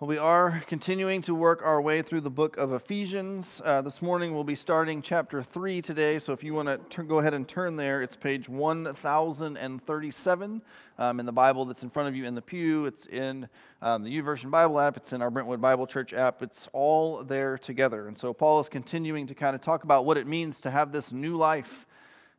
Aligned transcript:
Well, 0.00 0.08
we 0.08 0.18
are 0.18 0.60
continuing 0.66 1.22
to 1.22 1.36
work 1.36 1.62
our 1.64 1.80
way 1.80 2.02
through 2.02 2.22
the 2.22 2.28
book 2.28 2.56
of 2.56 2.72
Ephesians. 2.72 3.62
Uh, 3.64 3.80
this 3.80 4.02
morning 4.02 4.34
we'll 4.34 4.42
be 4.42 4.56
starting 4.56 5.00
chapter 5.00 5.40
3 5.40 5.80
today. 5.82 6.18
So 6.18 6.32
if 6.32 6.42
you 6.42 6.52
want 6.52 6.90
to 6.90 7.02
go 7.04 7.20
ahead 7.20 7.32
and 7.32 7.46
turn 7.46 7.76
there, 7.76 8.02
it's 8.02 8.16
page 8.16 8.48
1037 8.48 10.62
um, 10.98 11.20
in 11.20 11.26
the 11.26 11.32
Bible 11.32 11.64
that's 11.64 11.84
in 11.84 11.90
front 11.90 12.08
of 12.08 12.16
you 12.16 12.24
in 12.24 12.34
the 12.34 12.42
pew. 12.42 12.86
It's 12.86 13.06
in 13.06 13.48
um, 13.82 14.02
the 14.02 14.20
YouVersion 14.20 14.50
Bible 14.50 14.80
app, 14.80 14.96
it's 14.96 15.12
in 15.12 15.22
our 15.22 15.30
Brentwood 15.30 15.60
Bible 15.60 15.86
Church 15.86 16.12
app. 16.12 16.42
It's 16.42 16.68
all 16.72 17.22
there 17.22 17.56
together. 17.56 18.08
And 18.08 18.18
so 18.18 18.32
Paul 18.32 18.58
is 18.58 18.68
continuing 18.68 19.28
to 19.28 19.34
kind 19.36 19.54
of 19.54 19.62
talk 19.62 19.84
about 19.84 20.04
what 20.04 20.16
it 20.16 20.26
means 20.26 20.60
to 20.62 20.72
have 20.72 20.90
this 20.90 21.12
new 21.12 21.36
life 21.36 21.86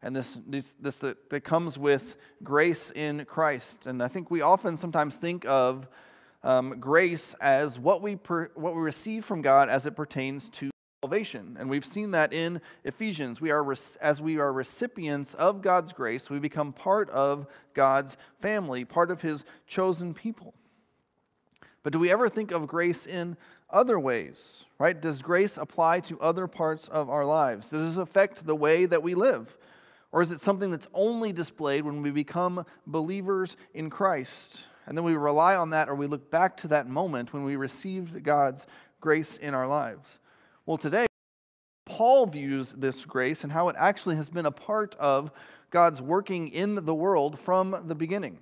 and 0.02 0.14
this, 0.14 0.28
this, 0.46 0.76
this 0.82 1.00
that, 1.00 1.30
that 1.30 1.46
comes 1.46 1.78
with 1.78 2.18
grace 2.44 2.92
in 2.94 3.24
Christ. 3.24 3.88
And 3.88 4.04
I 4.04 4.10
think 4.10 4.30
we 4.30 4.42
often 4.42 4.76
sometimes 4.76 5.16
think 5.16 5.46
of 5.46 5.88
um, 6.46 6.80
grace 6.80 7.36
as 7.42 7.78
what 7.78 8.02
we, 8.02 8.16
per, 8.16 8.50
what 8.54 8.76
we 8.76 8.82
receive 8.82 9.26
from 9.26 9.42
God 9.42 9.68
as 9.68 9.86
it 9.86 9.96
pertains 9.96 10.50
to 10.52 10.70
salvation. 11.04 11.58
And 11.60 11.70
we've 11.70 11.86
seen 11.86 12.12
that 12.12 12.32
in 12.32 12.62
Ephesians. 12.84 13.42
We 13.42 13.52
are, 13.52 13.76
as 14.00 14.22
we 14.22 14.38
are 14.38 14.54
recipients 14.54 15.34
of 15.34 15.62
God's 15.62 15.92
grace, 15.92 16.30
we 16.30 16.40
become 16.40 16.72
part 16.72 17.10
of 17.10 17.48
God's 17.74 18.16
family, 18.42 18.86
part 18.86 19.12
of 19.12 19.22
His 19.22 19.44
chosen 19.68 20.14
people. 20.14 20.54
But 21.84 21.94
do 21.94 22.00
we 22.00 22.12
ever 22.12 22.30
think 22.30 22.52
of 22.52 22.68
grace 22.68 23.06
in 23.06 23.38
other 23.70 24.00
ways, 24.00 24.66
right? 24.80 25.00
Does 25.00 25.22
grace 25.22 25.58
apply 25.58 26.02
to 26.02 26.20
other 26.20 26.48
parts 26.48 26.88
of 26.88 27.10
our 27.10 27.26
lives? 27.26 27.70
Does 27.70 27.90
this 27.90 28.02
affect 28.02 28.46
the 28.46 28.56
way 28.56 28.86
that 28.86 29.04
we 29.04 29.16
live? 29.16 29.58
Or 30.12 30.22
is 30.22 30.32
it 30.32 30.42
something 30.42 30.72
that's 30.72 30.88
only 30.94 31.34
displayed 31.34 31.86
when 31.86 32.02
we 32.02 32.12
become 32.12 32.66
believers 32.88 33.58
in 33.74 33.90
Christ? 33.90 34.62
And 34.86 34.98
then 34.98 35.04
we 35.04 35.16
rely 35.16 35.56
on 35.56 35.72
that 35.72 35.90
or 35.90 35.96
we 35.96 36.08
look 36.08 36.30
back 36.30 36.58
to 36.58 36.68
that 36.70 36.88
moment 36.88 37.34
when 37.34 37.44
we 37.44 37.56
received 37.56 38.24
God's 38.24 38.66
grace 39.02 39.38
in 39.38 39.54
our 39.54 39.68
lives. 39.68 40.20
Well, 40.66 40.78
today, 40.78 41.08
Paul 41.86 42.26
views 42.28 42.74
this 42.76 43.06
grace 43.06 43.44
and 43.44 43.52
how 43.52 43.70
it 43.70 43.76
actually 43.78 44.16
has 44.16 44.30
been 44.30 44.46
a 44.46 44.52
part 44.52 44.96
of 44.96 45.32
God's 45.70 46.02
working 46.02 46.50
in 46.50 46.86
the 46.86 46.96
world 46.96 47.40
from 47.40 47.84
the 47.88 47.96
beginning. 47.96 48.40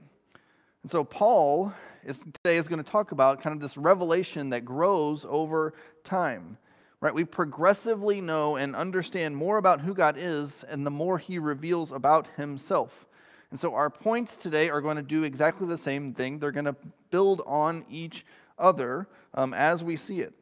And 0.82 0.92
so, 0.92 1.04
Paul 1.04 1.74
is, 2.06 2.24
today 2.44 2.58
is 2.58 2.68
going 2.68 2.84
to 2.84 2.90
talk 2.90 3.12
about 3.12 3.42
kind 3.42 3.56
of 3.56 3.62
this 3.62 3.78
revelation 3.78 4.50
that 4.50 4.66
grows 4.66 5.26
over 5.28 5.74
time. 6.04 6.58
Right? 7.00 7.14
We 7.14 7.26
progressively 7.26 8.22
know 8.22 8.56
and 8.56 8.76
understand 8.76 9.36
more 9.36 9.58
about 9.58 9.82
who 9.82 9.94
God 9.94 10.16
is, 10.18 10.64
and 10.64 10.86
the 10.86 10.92
more 10.92 11.18
he 11.18 11.38
reveals 11.38 11.92
about 11.92 12.28
himself. 12.38 13.06
And 13.54 13.60
so 13.60 13.76
our 13.76 13.92
points 13.92 14.36
today 14.36 14.72
are 14.72 14.82
going 14.82 14.96
to 14.96 15.04
do 15.04 15.22
exactly 15.22 15.68
the 15.68 15.78
same 15.78 16.16
thing. 16.16 16.40
They're 16.40 16.52
going 16.52 16.66
to 16.66 16.76
build 17.12 17.44
on 17.46 17.86
each 17.88 18.26
other 18.58 19.08
um, 19.36 19.54
as 19.54 19.84
we 19.84 19.96
see 19.96 20.22
it. 20.22 20.34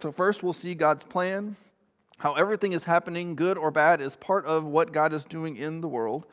So, 0.00 0.12
first, 0.12 0.44
we'll 0.44 0.52
see 0.52 0.76
God's 0.76 1.02
plan, 1.02 1.56
how 2.18 2.34
everything 2.34 2.72
is 2.72 2.84
happening, 2.84 3.34
good 3.34 3.58
or 3.58 3.72
bad, 3.72 4.00
is 4.00 4.14
part 4.14 4.46
of 4.46 4.66
what 4.66 4.92
God 4.92 5.12
is 5.12 5.24
doing 5.24 5.56
in 5.56 5.80
the 5.80 5.88
world. 5.88 6.26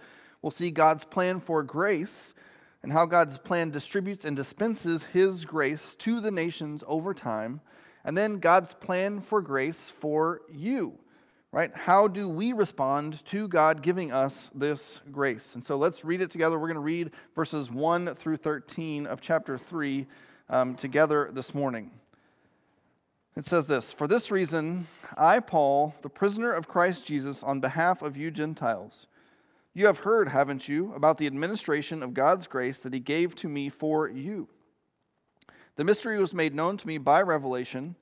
We'll 0.44 0.52
see 0.52 0.70
God's 0.70 1.06
plan 1.06 1.40
for 1.40 1.64
grace 1.64 2.36
and 2.84 2.94
how 2.94 3.08
God's 3.08 3.40
plan 3.40 3.72
distributes 3.72 4.24
and 4.24 4.36
dispenses 4.36 5.06
His 5.06 5.44
grace 5.44 5.96
to 5.96 6.20
the 6.20 6.30
nations 6.30 6.84
over 6.86 7.16
time. 7.16 7.62
And 8.06 8.16
then 8.16 8.38
God's 8.38 8.76
plan 8.76 9.22
for 9.22 9.42
grace 9.42 9.92
for 10.00 10.42
you 10.54 11.00
right? 11.52 11.72
How 11.76 12.08
do 12.08 12.28
we 12.28 12.54
respond 12.54 13.24
to 13.28 13.48
God 13.48 13.82
giving 13.82 14.12
us 14.12 14.50
this 14.54 15.02
grace? 15.12 15.56
And 15.56 15.64
so 15.64 15.78
let's 15.78 16.04
read 16.04 16.22
it 16.22 16.32
together. 16.32 16.60
We're 16.60 16.68
going 16.68 16.76
to 16.76 16.82
read 16.82 17.12
verses 17.36 17.72
1 17.72 18.16
through 18.16 18.38
13 18.38 19.08
of 19.08 19.22
chapter 19.22 19.58
3 19.58 20.06
um, 20.50 20.76
together 20.76 21.30
this 21.32 21.54
morning. 21.54 21.92
It 23.36 23.46
says 23.46 23.68
this 23.68 23.92
For 23.92 24.08
this 24.08 24.32
reason, 24.32 24.88
I, 25.16 25.40
Paul, 25.40 25.96
the 26.02 26.10
prisoner 26.10 26.52
of 26.52 26.68
Christ 26.68 27.06
Jesus, 27.06 27.44
on 27.44 27.60
behalf 27.60 28.02
of 28.02 28.18
you 28.18 28.32
Gentiles, 28.32 29.08
you 29.74 29.86
have 29.86 30.00
heard, 30.00 30.30
haven't 30.30 30.68
you, 30.68 30.92
about 30.96 31.18
the 31.18 31.28
administration 31.28 32.02
of 32.02 32.16
God's 32.16 32.48
grace 32.48 32.80
that 32.80 32.94
He 32.94 33.00
gave 33.00 33.36
to 33.36 33.48
me 33.48 33.70
for 33.70 34.10
you. 34.10 34.48
The 35.76 35.84
mystery 35.84 36.18
was 36.20 36.34
made 36.34 36.56
known 36.56 36.78
to 36.78 36.88
me 36.88 36.98
by 36.98 37.22
revelation, 37.22 37.96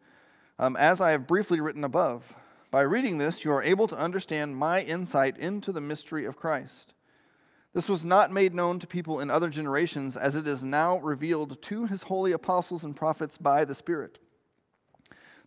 um, 0.58 0.78
as 0.78 1.02
I 1.02 1.12
have 1.12 1.28
briefly 1.28 1.60
written 1.60 1.84
above. 1.84 2.24
By 2.76 2.82
reading 2.82 3.20
this, 3.20 3.46
you 3.46 3.54
are 3.54 3.64
able 3.64 3.88
to 3.88 3.98
understand 3.98 4.58
my 4.58 4.82
insight 4.82 5.38
into 5.38 5.72
the 5.72 5.80
mystery 5.80 6.26
of 6.26 6.36
Christ. 6.36 6.94
This 7.72 7.88
was 7.88 8.04
not 8.04 8.34
made 8.34 8.54
known 8.54 8.80
to 8.80 8.86
people 8.86 9.22
in 9.22 9.32
other 9.32 9.48
generations, 9.48 10.18
as 10.18 10.36
it 10.36 10.46
is 10.46 10.62
now 10.62 10.98
revealed 10.98 11.62
to 11.62 11.86
his 11.86 12.02
holy 12.02 12.34
apostles 12.34 12.84
and 12.84 12.94
prophets 12.94 13.38
by 13.38 13.64
the 13.64 13.76
Spirit. 13.76 14.20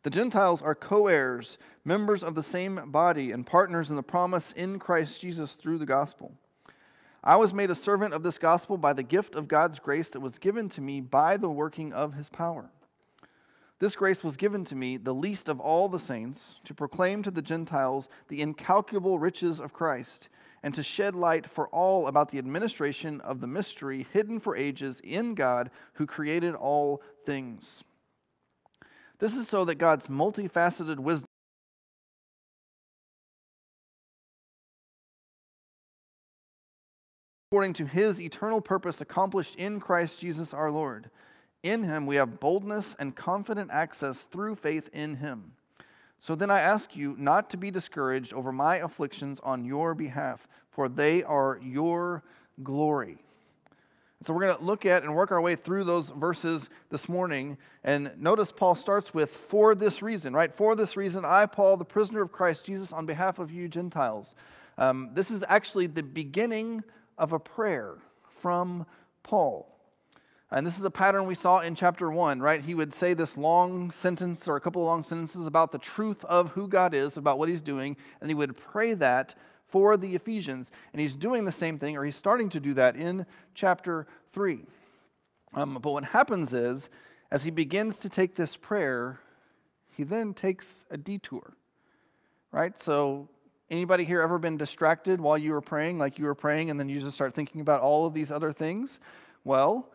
The 0.04 0.08
Gentiles 0.08 0.62
are 0.62 0.74
co 0.74 1.06
heirs, 1.06 1.58
members 1.84 2.22
of 2.22 2.34
the 2.34 2.42
same 2.42 2.90
body, 2.90 3.30
and 3.30 3.44
partners 3.44 3.90
in 3.90 3.96
the 3.96 4.02
promise 4.02 4.52
in 4.52 4.78
Christ 4.78 5.20
Jesus 5.20 5.52
through 5.52 5.76
the 5.76 5.84
gospel. 5.84 6.32
I 7.22 7.36
was 7.36 7.52
made 7.52 7.70
a 7.70 7.74
servant 7.74 8.14
of 8.14 8.22
this 8.22 8.38
gospel 8.38 8.78
by 8.78 8.94
the 8.94 9.02
gift 9.02 9.34
of 9.34 9.48
God's 9.48 9.80
grace 9.80 10.08
that 10.08 10.20
was 10.20 10.38
given 10.38 10.70
to 10.70 10.80
me 10.80 11.02
by 11.02 11.36
the 11.36 11.50
working 11.50 11.92
of 11.92 12.14
his 12.14 12.30
power. 12.30 12.70
This 13.80 13.94
grace 13.94 14.24
was 14.24 14.36
given 14.36 14.64
to 14.66 14.74
me, 14.74 14.96
the 14.96 15.14
least 15.14 15.48
of 15.48 15.60
all 15.60 15.88
the 15.88 16.00
saints, 16.00 16.56
to 16.64 16.74
proclaim 16.74 17.22
to 17.22 17.30
the 17.30 17.42
Gentiles 17.42 18.08
the 18.26 18.42
incalculable 18.42 19.20
riches 19.20 19.60
of 19.60 19.72
Christ, 19.72 20.28
and 20.64 20.74
to 20.74 20.82
shed 20.82 21.14
light 21.14 21.48
for 21.48 21.68
all 21.68 22.08
about 22.08 22.30
the 22.30 22.38
administration 22.38 23.20
of 23.20 23.40
the 23.40 23.46
mystery 23.46 24.06
hidden 24.12 24.40
for 24.40 24.56
ages 24.56 25.00
in 25.04 25.34
God 25.34 25.70
who 25.94 26.06
created 26.06 26.56
all 26.56 27.02
things. 27.24 27.84
This 29.20 29.36
is 29.36 29.48
so 29.48 29.64
that 29.64 29.76
God's 29.76 30.08
multifaceted 30.08 30.98
wisdom 30.98 31.26
according 37.50 37.72
to 37.74 37.86
his 37.86 38.20
eternal 38.20 38.60
purpose 38.60 39.00
accomplished 39.00 39.54
in 39.56 39.80
Christ 39.80 40.18
Jesus 40.18 40.52
our 40.52 40.70
Lord 40.70 41.10
in 41.62 41.84
him 41.84 42.06
we 42.06 42.16
have 42.16 42.40
boldness 42.40 42.96
and 42.98 43.16
confident 43.16 43.70
access 43.72 44.22
through 44.22 44.54
faith 44.54 44.88
in 44.92 45.16
him. 45.16 45.52
So 46.20 46.34
then 46.34 46.50
I 46.50 46.60
ask 46.60 46.96
you 46.96 47.14
not 47.18 47.50
to 47.50 47.56
be 47.56 47.70
discouraged 47.70 48.32
over 48.32 48.52
my 48.52 48.76
afflictions 48.76 49.40
on 49.42 49.64
your 49.64 49.94
behalf, 49.94 50.48
for 50.70 50.88
they 50.88 51.22
are 51.22 51.60
your 51.62 52.24
glory. 52.62 53.18
So 54.24 54.34
we're 54.34 54.46
going 54.46 54.56
to 54.56 54.64
look 54.64 54.84
at 54.84 55.04
and 55.04 55.14
work 55.14 55.30
our 55.30 55.40
way 55.40 55.54
through 55.54 55.84
those 55.84 56.08
verses 56.08 56.68
this 56.90 57.08
morning. 57.08 57.56
And 57.84 58.10
notice 58.18 58.50
Paul 58.50 58.74
starts 58.74 59.14
with, 59.14 59.30
for 59.30 59.76
this 59.76 60.02
reason, 60.02 60.32
right? 60.32 60.52
For 60.52 60.74
this 60.74 60.96
reason, 60.96 61.24
I, 61.24 61.46
Paul, 61.46 61.76
the 61.76 61.84
prisoner 61.84 62.22
of 62.22 62.32
Christ 62.32 62.64
Jesus, 62.64 62.92
on 62.92 63.06
behalf 63.06 63.38
of 63.38 63.52
you 63.52 63.68
Gentiles. 63.68 64.34
Um, 64.76 65.10
this 65.14 65.30
is 65.30 65.44
actually 65.48 65.86
the 65.86 66.02
beginning 66.02 66.82
of 67.16 67.32
a 67.32 67.38
prayer 67.38 67.94
from 68.40 68.86
Paul. 69.22 69.77
And 70.50 70.66
this 70.66 70.78
is 70.78 70.84
a 70.84 70.90
pattern 70.90 71.26
we 71.26 71.34
saw 71.34 71.60
in 71.60 71.74
chapter 71.74 72.10
1, 72.10 72.40
right? 72.40 72.64
He 72.64 72.74
would 72.74 72.94
say 72.94 73.12
this 73.12 73.36
long 73.36 73.90
sentence 73.90 74.48
or 74.48 74.56
a 74.56 74.60
couple 74.60 74.80
of 74.82 74.86
long 74.86 75.04
sentences 75.04 75.46
about 75.46 75.72
the 75.72 75.78
truth 75.78 76.24
of 76.24 76.50
who 76.50 76.68
God 76.68 76.94
is, 76.94 77.18
about 77.18 77.38
what 77.38 77.50
he's 77.50 77.60
doing, 77.60 77.96
and 78.20 78.30
he 78.30 78.34
would 78.34 78.56
pray 78.56 78.94
that 78.94 79.34
for 79.66 79.98
the 79.98 80.14
Ephesians. 80.14 80.70
And 80.92 81.02
he's 81.02 81.14
doing 81.14 81.44
the 81.44 81.52
same 81.52 81.78
thing, 81.78 81.98
or 81.98 82.04
he's 82.04 82.16
starting 82.16 82.48
to 82.50 82.60
do 82.60 82.72
that 82.74 82.96
in 82.96 83.26
chapter 83.54 84.06
3. 84.32 84.64
Um, 85.52 85.78
but 85.82 85.90
what 85.90 86.04
happens 86.04 86.54
is, 86.54 86.88
as 87.30 87.44
he 87.44 87.50
begins 87.50 87.98
to 87.98 88.08
take 88.08 88.34
this 88.34 88.56
prayer, 88.56 89.20
he 89.90 90.02
then 90.02 90.32
takes 90.32 90.86
a 90.90 90.96
detour, 90.96 91.54
right? 92.52 92.78
So, 92.80 93.28
anybody 93.70 94.04
here 94.06 94.22
ever 94.22 94.38
been 94.38 94.56
distracted 94.56 95.20
while 95.20 95.36
you 95.36 95.52
were 95.52 95.60
praying, 95.60 95.98
like 95.98 96.18
you 96.18 96.24
were 96.24 96.34
praying, 96.34 96.70
and 96.70 96.80
then 96.80 96.88
you 96.88 97.00
just 97.00 97.14
start 97.14 97.34
thinking 97.34 97.60
about 97.60 97.82
all 97.82 98.06
of 98.06 98.14
these 98.14 98.30
other 98.30 98.52
things? 98.52 98.98
Well, 99.44 99.90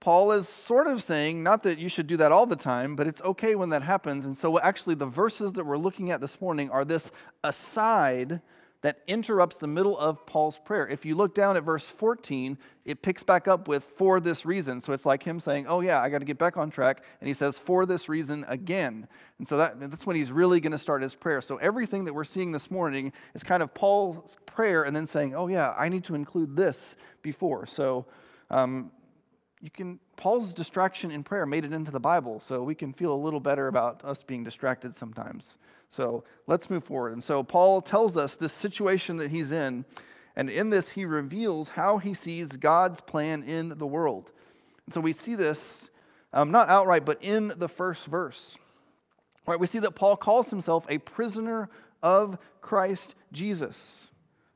Paul 0.00 0.32
is 0.32 0.48
sort 0.48 0.86
of 0.86 1.02
saying, 1.02 1.42
not 1.42 1.62
that 1.64 1.78
you 1.78 1.90
should 1.90 2.06
do 2.06 2.16
that 2.16 2.32
all 2.32 2.46
the 2.46 2.56
time, 2.56 2.96
but 2.96 3.06
it's 3.06 3.20
okay 3.20 3.54
when 3.54 3.68
that 3.68 3.82
happens. 3.82 4.24
And 4.24 4.36
so, 4.36 4.58
actually, 4.58 4.94
the 4.94 5.06
verses 5.06 5.52
that 5.52 5.66
we're 5.66 5.76
looking 5.76 6.10
at 6.10 6.22
this 6.22 6.40
morning 6.40 6.70
are 6.70 6.86
this 6.86 7.10
aside 7.44 8.40
that 8.82 9.00
interrupts 9.06 9.58
the 9.58 9.66
middle 9.66 9.98
of 9.98 10.24
Paul's 10.24 10.58
prayer. 10.64 10.88
If 10.88 11.04
you 11.04 11.14
look 11.14 11.34
down 11.34 11.58
at 11.58 11.64
verse 11.64 11.84
14, 11.84 12.56
it 12.86 13.02
picks 13.02 13.22
back 13.22 13.46
up 13.46 13.68
with 13.68 13.84
for 13.98 14.20
this 14.20 14.46
reason. 14.46 14.80
So 14.80 14.94
it's 14.94 15.04
like 15.04 15.22
him 15.22 15.38
saying, 15.38 15.66
Oh, 15.68 15.80
yeah, 15.80 16.00
I 16.00 16.08
got 16.08 16.20
to 16.20 16.24
get 16.24 16.38
back 16.38 16.56
on 16.56 16.70
track. 16.70 17.02
And 17.20 17.28
he 17.28 17.34
says, 17.34 17.58
For 17.58 17.84
this 17.84 18.08
reason 18.08 18.46
again. 18.48 19.06
And 19.38 19.46
so 19.46 19.58
that, 19.58 19.78
that's 19.90 20.06
when 20.06 20.16
he's 20.16 20.32
really 20.32 20.60
going 20.60 20.72
to 20.72 20.78
start 20.78 21.02
his 21.02 21.14
prayer. 21.14 21.42
So 21.42 21.56
everything 21.58 22.06
that 22.06 22.14
we're 22.14 22.24
seeing 22.24 22.52
this 22.52 22.70
morning 22.70 23.12
is 23.34 23.42
kind 23.42 23.62
of 23.62 23.74
Paul's 23.74 24.36
prayer 24.46 24.84
and 24.84 24.96
then 24.96 25.06
saying, 25.06 25.34
Oh, 25.34 25.48
yeah, 25.48 25.74
I 25.78 25.90
need 25.90 26.04
to 26.04 26.14
include 26.14 26.56
this 26.56 26.96
before. 27.20 27.66
So 27.66 28.06
um, 28.50 28.90
you 29.60 29.70
can 29.70 29.98
Paul's 30.16 30.52
distraction 30.54 31.10
in 31.10 31.22
prayer 31.22 31.46
made 31.46 31.64
it 31.64 31.72
into 31.72 31.90
the 31.90 32.00
Bible, 32.00 32.40
so 32.40 32.62
we 32.62 32.74
can 32.74 32.92
feel 32.92 33.12
a 33.12 33.24
little 33.24 33.40
better 33.40 33.68
about 33.68 34.04
us 34.04 34.22
being 34.22 34.44
distracted 34.44 34.94
sometimes. 34.94 35.58
So 35.88 36.24
let's 36.46 36.70
move 36.70 36.84
forward. 36.84 37.12
And 37.12 37.22
so 37.24 37.42
Paul 37.42 37.82
tells 37.82 38.16
us 38.16 38.36
this 38.36 38.52
situation 38.52 39.16
that 39.18 39.30
he's 39.30 39.50
in, 39.52 39.84
and 40.36 40.48
in 40.48 40.70
this 40.70 40.90
he 40.90 41.04
reveals 41.04 41.70
how 41.70 41.98
he 41.98 42.14
sees 42.14 42.48
God's 42.48 43.00
plan 43.00 43.42
in 43.42 43.78
the 43.78 43.86
world. 43.86 44.32
And 44.86 44.94
so 44.94 45.00
we 45.00 45.12
see 45.12 45.34
this 45.34 45.90
Um, 46.32 46.52
not 46.52 46.68
outright, 46.68 47.04
but 47.04 47.18
in 47.24 47.52
the 47.56 47.68
first 47.68 48.06
verse. 48.06 48.56
Right, 49.48 49.58
we 49.58 49.66
see 49.66 49.80
that 49.80 49.96
Paul 49.96 50.16
calls 50.16 50.50
himself 50.50 50.86
a 50.88 50.98
prisoner 50.98 51.68
of 52.02 52.38
Christ 52.60 53.16
Jesus. 53.32 54.10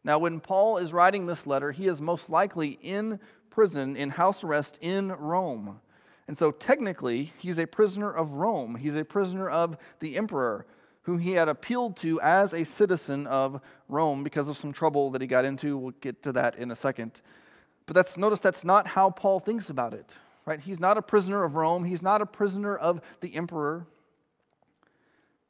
Now, 0.05 0.21
when 0.21 0.39
Paul 0.39 0.79
is 0.79 0.93
writing 0.93 1.27
this 1.27 1.49
letter, 1.49 1.73
he 1.73 1.89
is 1.89 2.01
most 2.01 2.31
likely 2.31 2.79
in 2.81 3.19
prison, 3.55 3.97
in 3.97 4.11
house 4.11 4.43
arrest 4.43 4.79
in 4.81 5.13
Rome. 5.13 5.81
And 6.27 6.37
so, 6.37 6.51
technically, 6.51 7.33
he's 7.39 7.59
a 7.59 7.67
prisoner 7.67 8.11
of 8.11 8.33
Rome. 8.33 8.75
He's 8.77 8.97
a 8.97 9.05
prisoner 9.05 9.49
of 9.49 9.77
the 10.01 10.17
emperor, 10.17 10.67
who 11.03 11.19
he 11.19 11.33
had 11.33 11.49
appealed 11.49 11.97
to 11.99 12.21
as 12.21 12.53
a 12.53 12.65
citizen 12.65 13.27
of 13.27 13.61
Rome 13.89 14.25
because 14.25 14.49
of 14.49 14.59
some 14.59 14.73
trouble 14.73 15.11
that 15.11 15.21
he 15.21 15.29
got 15.29 15.45
into. 15.45 15.77
We'll 15.77 15.95
get 16.01 16.23
to 16.25 16.33
that 16.33 16.57
in 16.57 16.71
a 16.71 16.77
second. 16.77 17.21
But 17.87 17.95
that's 17.95 18.17
notice 18.17 18.41
that's 18.41 18.65
not 18.65 18.87
how 18.87 19.11
Paul 19.11 19.39
thinks 19.39 19.71
about 19.71 19.95
it. 19.95 20.17
Right? 20.47 20.61
He's 20.61 20.81
not 20.81 20.99
a 20.99 21.03
prisoner 21.03 21.45
of 21.45 21.55
Rome. 21.55 21.85
He's 21.85 22.03
not 22.03 22.21
a 22.21 22.27
prisoner 22.27 22.77
of 22.77 23.01
the 23.21 23.35
emperor. 23.35 23.87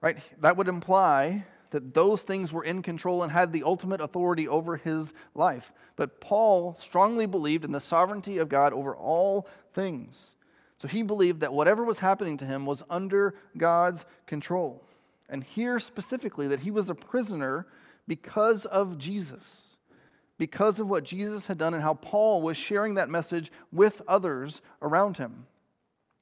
Right? 0.00 0.18
That 0.40 0.56
would 0.56 0.68
imply 0.68 1.46
that 1.74 1.92
those 1.92 2.22
things 2.22 2.52
were 2.52 2.62
in 2.62 2.82
control 2.82 3.24
and 3.24 3.32
had 3.32 3.52
the 3.52 3.64
ultimate 3.64 4.00
authority 4.00 4.46
over 4.46 4.76
his 4.76 5.12
life. 5.34 5.72
But 5.96 6.20
Paul 6.20 6.76
strongly 6.78 7.26
believed 7.26 7.64
in 7.64 7.72
the 7.72 7.80
sovereignty 7.80 8.38
of 8.38 8.48
God 8.48 8.72
over 8.72 8.94
all 8.94 9.48
things. 9.72 10.36
So 10.78 10.86
he 10.86 11.02
believed 11.02 11.40
that 11.40 11.52
whatever 11.52 11.82
was 11.82 11.98
happening 11.98 12.36
to 12.36 12.44
him 12.44 12.64
was 12.64 12.84
under 12.88 13.34
God's 13.58 14.06
control. 14.24 14.84
And 15.28 15.42
here 15.42 15.80
specifically, 15.80 16.46
that 16.46 16.60
he 16.60 16.70
was 16.70 16.90
a 16.90 16.94
prisoner 16.94 17.66
because 18.06 18.66
of 18.66 18.96
Jesus, 18.96 19.66
because 20.38 20.78
of 20.78 20.88
what 20.88 21.02
Jesus 21.02 21.46
had 21.46 21.58
done 21.58 21.74
and 21.74 21.82
how 21.82 21.94
Paul 21.94 22.40
was 22.40 22.56
sharing 22.56 22.94
that 22.94 23.10
message 23.10 23.50
with 23.72 24.00
others 24.06 24.62
around 24.80 25.16
him. 25.16 25.46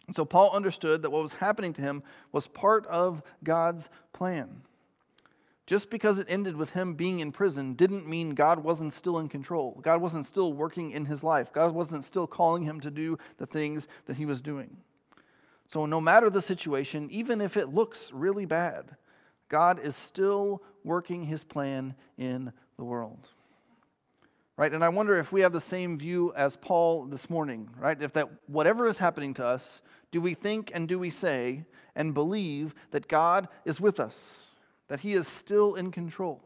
And 0.06 0.16
so 0.16 0.24
Paul 0.24 0.52
understood 0.52 1.02
that 1.02 1.10
what 1.10 1.22
was 1.22 1.34
happening 1.34 1.74
to 1.74 1.82
him 1.82 2.02
was 2.32 2.46
part 2.46 2.86
of 2.86 3.22
God's 3.44 3.90
plan. 4.14 4.62
Just 5.66 5.90
because 5.90 6.18
it 6.18 6.26
ended 6.28 6.56
with 6.56 6.70
him 6.70 6.94
being 6.94 7.20
in 7.20 7.30
prison 7.30 7.74
didn't 7.74 8.08
mean 8.08 8.34
God 8.34 8.64
wasn't 8.64 8.92
still 8.92 9.18
in 9.18 9.28
control. 9.28 9.78
God 9.82 10.00
wasn't 10.00 10.26
still 10.26 10.52
working 10.52 10.90
in 10.90 11.04
his 11.04 11.22
life. 11.22 11.52
God 11.52 11.72
wasn't 11.72 12.04
still 12.04 12.26
calling 12.26 12.64
him 12.64 12.80
to 12.80 12.90
do 12.90 13.16
the 13.38 13.46
things 13.46 13.86
that 14.06 14.16
he 14.16 14.26
was 14.26 14.42
doing. 14.42 14.76
So, 15.66 15.86
no 15.86 16.00
matter 16.00 16.28
the 16.28 16.42
situation, 16.42 17.08
even 17.10 17.40
if 17.40 17.56
it 17.56 17.72
looks 17.72 18.10
really 18.12 18.44
bad, 18.44 18.96
God 19.48 19.78
is 19.78 19.94
still 19.94 20.62
working 20.82 21.24
his 21.24 21.44
plan 21.44 21.94
in 22.18 22.52
the 22.76 22.84
world. 22.84 23.28
Right? 24.56 24.72
And 24.72 24.84
I 24.84 24.88
wonder 24.90 25.18
if 25.18 25.32
we 25.32 25.40
have 25.42 25.52
the 25.52 25.60
same 25.60 25.98
view 25.98 26.32
as 26.36 26.56
Paul 26.56 27.06
this 27.06 27.30
morning, 27.30 27.70
right? 27.78 28.00
If 28.00 28.12
that 28.14 28.28
whatever 28.46 28.86
is 28.86 28.98
happening 28.98 29.32
to 29.34 29.46
us, 29.46 29.80
do 30.10 30.20
we 30.20 30.34
think 30.34 30.70
and 30.74 30.86
do 30.86 30.98
we 30.98 31.08
say 31.08 31.64
and 31.94 32.12
believe 32.12 32.74
that 32.90 33.08
God 33.08 33.48
is 33.64 33.80
with 33.80 33.98
us? 33.98 34.51
That 34.92 35.00
He 35.00 35.14
is 35.14 35.26
still 35.26 35.74
in 35.74 35.90
control. 35.90 36.42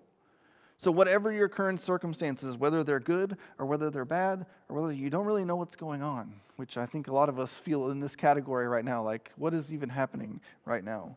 So, 0.77 0.93
whatever 0.93 1.33
your 1.33 1.49
current 1.49 1.81
circumstances, 1.81 2.57
whether 2.57 2.85
they're 2.85 3.01
good 3.01 3.37
or 3.59 3.67
whether 3.67 3.91
they're 3.91 4.05
bad, 4.05 4.47
or 4.69 4.81
whether 4.81 4.93
you 4.93 5.11
don't 5.11 5.27
really 5.27 5.45
know 5.45 5.57
what's 5.57 5.75
going 5.75 6.01
on, 6.01 6.33
which 6.55 6.77
I 6.77 6.87
think 6.87 7.09
a 7.09 7.13
lot 7.13 7.29
of 7.29 7.41
us 7.41 7.53
feel 7.53 7.91
in 7.91 7.99
this 7.99 8.15
category 8.15 8.69
right 8.69 8.85
now, 8.85 9.03
like 9.03 9.33
what 9.35 9.53
is 9.53 9.75
even 9.75 9.89
happening 9.89 10.41
right 10.65 10.85
now, 10.85 11.17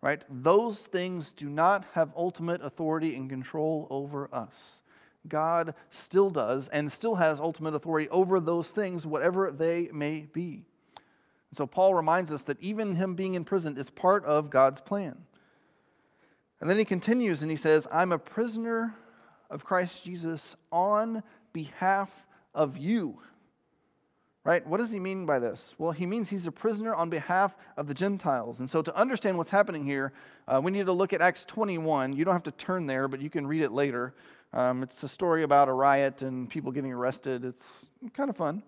right? 0.00 0.24
Those 0.28 0.80
things 0.80 1.30
do 1.36 1.48
not 1.48 1.84
have 1.92 2.10
ultimate 2.16 2.60
authority 2.64 3.14
and 3.14 3.30
control 3.30 3.86
over 3.88 4.28
us. 4.34 4.80
God 5.28 5.76
still 5.90 6.28
does 6.28 6.66
and 6.66 6.90
still 6.90 7.14
has 7.14 7.38
ultimate 7.38 7.76
authority 7.76 8.08
over 8.08 8.40
those 8.40 8.66
things, 8.66 9.06
whatever 9.06 9.52
they 9.52 9.90
may 9.92 10.22
be. 10.22 10.64
So, 11.54 11.68
Paul 11.68 11.94
reminds 11.94 12.32
us 12.32 12.42
that 12.42 12.60
even 12.60 12.96
him 12.96 13.14
being 13.14 13.34
in 13.34 13.44
prison 13.44 13.78
is 13.78 13.90
part 13.90 14.24
of 14.24 14.50
God's 14.50 14.80
plan. 14.80 15.18
And 16.60 16.68
then 16.68 16.78
he 16.78 16.84
continues 16.84 17.42
and 17.42 17.50
he 17.50 17.56
says, 17.56 17.86
I'm 17.92 18.12
a 18.12 18.18
prisoner 18.18 18.94
of 19.50 19.64
Christ 19.64 20.04
Jesus 20.04 20.56
on 20.72 21.22
behalf 21.52 22.10
of 22.54 22.76
you. 22.76 23.18
Right? 24.44 24.66
What 24.66 24.78
does 24.78 24.90
he 24.90 24.98
mean 24.98 25.26
by 25.26 25.38
this? 25.38 25.74
Well, 25.76 25.92
he 25.92 26.06
means 26.06 26.30
he's 26.30 26.46
a 26.46 26.52
prisoner 26.52 26.94
on 26.94 27.10
behalf 27.10 27.54
of 27.76 27.86
the 27.86 27.92
Gentiles. 27.92 28.60
And 28.60 28.70
so, 28.70 28.80
to 28.80 28.96
understand 28.96 29.36
what's 29.36 29.50
happening 29.50 29.84
here, 29.84 30.12
uh, 30.46 30.58
we 30.62 30.70
need 30.70 30.86
to 30.86 30.92
look 30.92 31.12
at 31.12 31.20
Acts 31.20 31.44
21. 31.44 32.14
You 32.14 32.24
don't 32.24 32.32
have 32.32 32.44
to 32.44 32.52
turn 32.52 32.86
there, 32.86 33.08
but 33.08 33.20
you 33.20 33.28
can 33.28 33.46
read 33.46 33.60
it 33.60 33.72
later. 33.72 34.14
Um, 34.54 34.82
it's 34.82 35.02
a 35.02 35.08
story 35.08 35.42
about 35.42 35.68
a 35.68 35.72
riot 35.72 36.22
and 36.22 36.48
people 36.48 36.72
getting 36.72 36.92
arrested. 36.92 37.44
It's 37.44 37.62
kind 38.14 38.30
of 38.30 38.36
fun. 38.36 38.62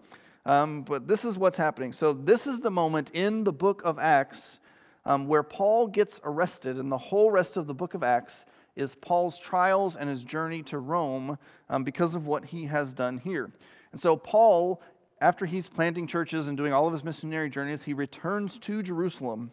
Um, 0.45 0.83
but 0.83 1.09
this 1.09 1.25
is 1.25 1.39
what's 1.39 1.57
happening. 1.57 1.95
So, 1.95 2.13
this 2.13 2.47
is 2.47 2.61
the 2.61 2.71
moment 2.71 3.11
in 3.15 3.45
the 3.45 3.53
book 3.53 3.81
of 3.83 3.99
Acts 3.99 4.59
um, 5.05 5.26
where 5.26 5.43
Paul 5.43 5.87
gets 5.87 6.20
arrested, 6.25 6.79
and 6.79 6.91
the 6.91 6.99
whole 6.99 7.31
rest 7.31 7.56
of 7.56 7.67
the 7.67 7.75
book 7.75 7.94
of 7.94 8.02
Acts 8.02 8.44
is 8.76 8.94
Paul's 8.94 9.38
trials 9.38 9.97
and 9.97 10.08
his 10.08 10.25
journey 10.25 10.62
to 10.64 10.79
Rome 10.79 11.38
um, 11.69 11.85
because 11.85 12.14
of 12.14 12.26
what 12.26 12.44
he 12.47 12.67
has 12.67 12.93
done 12.93 13.19
here. 13.19 13.50
And 13.93 14.00
so, 14.00 14.17
Paul, 14.17 14.81
after 15.20 15.47
he's 15.47 15.69
planting 15.69 16.06
churches 16.06 16.47
and 16.47 16.56
doing 16.56 16.73
all 16.73 16.87
of 16.87 16.93
his 16.93 17.05
missionary 17.05 17.50
journeys, 17.50 17.82
he 17.82 17.93
returns 17.93 18.58
to 18.61 18.82
Jerusalem. 18.82 19.52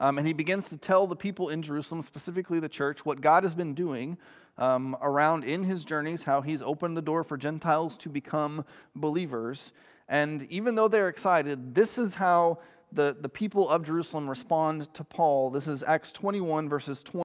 Um, 0.00 0.18
and 0.18 0.26
he 0.26 0.32
begins 0.32 0.68
to 0.70 0.76
tell 0.76 1.06
the 1.06 1.14
people 1.14 1.48
in 1.50 1.62
Jerusalem, 1.62 2.02
specifically 2.02 2.58
the 2.58 2.68
church, 2.68 3.04
what 3.06 3.20
God 3.20 3.44
has 3.44 3.54
been 3.54 3.72
doing 3.72 4.18
um, 4.58 4.96
around 5.00 5.44
in 5.44 5.62
his 5.62 5.84
journeys, 5.84 6.24
how 6.24 6.40
he's 6.40 6.60
opened 6.60 6.96
the 6.96 7.02
door 7.02 7.22
for 7.22 7.36
Gentiles 7.36 7.96
to 7.98 8.08
become 8.08 8.64
believers. 8.96 9.72
And 10.08 10.42
even 10.50 10.74
though 10.74 10.88
they're 10.88 11.08
excited, 11.08 11.74
this 11.74 11.98
is 11.98 12.14
how 12.14 12.58
the, 12.92 13.16
the 13.18 13.28
people 13.28 13.68
of 13.68 13.84
Jerusalem 13.84 14.28
respond 14.28 14.92
to 14.94 15.04
Paul. 15.04 15.50
This 15.50 15.66
is 15.66 15.82
Acts 15.82 16.12
21, 16.12 16.68
verses 16.68 17.02
20. 17.02 17.22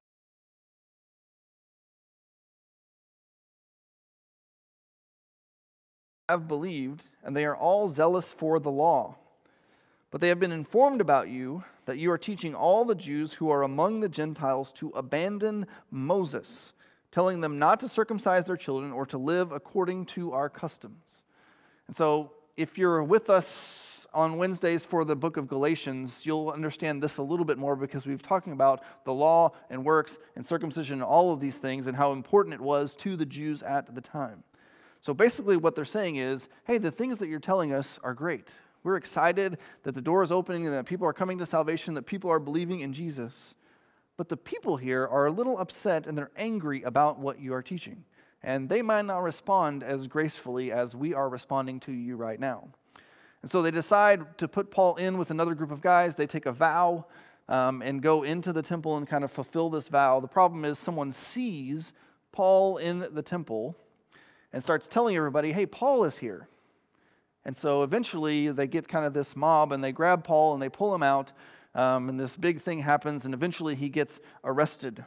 Have 6.30 6.48
believed, 6.48 7.04
and 7.24 7.36
they 7.36 7.46
are 7.46 7.56
all 7.56 7.90
zealous 7.90 8.28
for 8.32 8.60
the 8.60 8.72
law. 8.72 9.16
But 10.12 10.22
they 10.22 10.30
have 10.30 10.40
been 10.40 10.52
informed 10.52 11.02
about 11.02 11.30
you 11.30 11.64
that 11.86 11.98
you 11.98 12.12
are 12.12 12.18
teaching 12.18 12.56
all 12.56 12.86
the 12.86 12.96
Jews 12.96 13.34
who 13.34 13.50
are 13.50 13.64
among 13.64 14.00
the 14.00 14.10
Gentiles 14.10 14.72
to 14.74 14.90
abandon 14.90 15.68
Moses, 15.92 16.74
telling 17.12 17.42
them 17.42 17.60
not 17.60 17.80
to 17.82 17.90
circumcise 17.90 18.46
their 18.46 18.58
children 18.58 18.92
or 18.92 19.06
to 19.06 19.18
live 19.18 19.52
according 19.52 20.06
to 20.08 20.32
our 20.34 20.50
customs. 20.50 21.22
And 21.88 21.96
so, 21.96 22.32
if 22.58 22.78
you're 22.78 23.04
with 23.04 23.30
us 23.30 23.87
on 24.14 24.38
Wednesdays 24.38 24.86
for 24.86 25.06
the 25.06 25.16
book 25.16 25.38
of 25.38 25.48
Galatians, 25.48 26.22
you'll 26.24 26.50
understand 26.50 27.02
this 27.02 27.18
a 27.18 27.22
little 27.22 27.46
bit 27.46 27.58
more 27.58 27.76
because 27.76 28.06
we've 28.06 28.22
talking 28.22 28.54
about 28.54 28.84
the 29.06 29.14
law 29.14 29.52
and 29.70 29.84
works 29.84 30.18
and 30.36 30.46
circumcision 30.46 30.96
and 30.96 31.04
all 31.04 31.32
of 31.34 31.40
these 31.40 31.58
things 31.58 31.88
and 31.88 31.96
how 31.96 32.12
important 32.12 32.54
it 32.54 32.62
was 32.62 32.96
to 32.98 33.16
the 33.16 33.26
Jews 33.26 33.64
at 33.64 33.94
the 33.94 34.02
time. 34.02 34.44
So 35.02 35.14
basically, 35.14 35.58
what 35.58 35.76
they're 35.76 35.86
saying 35.86 36.18
is 36.18 36.48
hey, 36.66 36.78
the 36.78 36.92
things 36.92 37.20
that 37.20 37.28
you're 37.28 37.40
telling 37.40 37.74
us 37.74 38.00
are 38.04 38.14
great. 38.14 38.50
We're 38.84 38.96
excited 38.96 39.58
that 39.84 39.96
the 39.96 40.02
door 40.02 40.24
is 40.24 40.32
opening 40.32 40.66
and 40.66 40.76
that 40.76 40.86
people 40.86 41.08
are 41.08 41.14
coming 41.14 41.38
to 41.40 41.46
salvation, 41.46 41.94
that 41.96 42.04
people 42.04 42.32
are 42.32 42.40
believing 42.40 42.80
in 42.80 42.94
Jesus. 42.94 43.54
But 44.16 44.30
the 44.30 44.38
people 44.38 44.78
here 44.78 45.06
are 45.06 45.28
a 45.28 45.32
little 45.32 45.60
upset 45.60 46.08
and 46.08 46.18
they're 46.18 46.32
angry 46.38 46.84
about 46.84 47.20
what 47.20 47.40
you 47.40 47.54
are 47.54 47.62
teaching. 47.62 48.04
And 48.44 48.70
they 48.70 48.82
might 48.82 49.06
not 49.06 49.24
respond 49.24 49.84
as 49.84 50.08
gracefully 50.08 50.72
as 50.72 50.96
we 50.96 51.14
are 51.14 51.28
responding 51.28 51.80
to 51.82 51.92
you 51.92 52.16
right 52.16 52.40
now. 52.40 52.70
And 53.42 53.52
so 53.52 53.62
they 53.62 53.72
decide 53.72 54.38
to 54.40 54.48
put 54.48 54.72
Paul 54.72 54.96
in 54.96 55.18
with 55.18 55.32
another 55.32 55.56
group 55.56 55.72
of 55.72 55.82
guys. 55.82 56.16
They 56.16 56.28
take 56.28 56.46
a 56.46 56.52
vow 56.52 57.06
um, 57.48 57.82
and 57.82 58.02
go 58.02 58.24
into 58.24 58.52
the 58.52 58.62
temple 58.62 58.98
and 58.98 59.08
kind 59.08 59.24
of 59.24 59.32
fulfill 59.32 59.70
this 59.70 59.88
vow. 59.88 60.20
The 60.20 60.28
problem 60.28 60.66
is 60.66 60.78
someone 60.78 61.14
sees 61.14 61.94
Paul 62.32 62.78
in 62.78 63.08
the 63.12 63.22
temple 63.22 63.78
and 64.52 64.64
starts 64.64 64.88
telling 64.88 65.16
everybody, 65.16 65.52
hey, 65.52 65.66
Paul 65.66 66.04
is 66.04 66.18
here. 66.18 66.48
And 67.46 67.56
so 67.56 67.84
eventually 67.84 68.52
they 68.52 68.68
get 68.68 68.88
kind 68.88 69.06
of 69.06 69.14
this 69.14 69.36
mob 69.36 69.72
and 69.72 69.84
they 69.84 69.92
grab 69.92 70.24
Paul 70.24 70.54
and 70.54 70.62
they 70.62 70.70
pull 70.70 70.94
him 70.94 71.04
out. 71.04 71.32
Um, 71.76 72.10
and 72.10 72.20
this 72.20 72.36
big 72.36 72.62
thing 72.62 72.80
happens, 72.80 73.26
and 73.26 73.36
eventually 73.36 73.76
he 73.76 73.88
gets 73.88 74.20
arrested. 74.44 75.06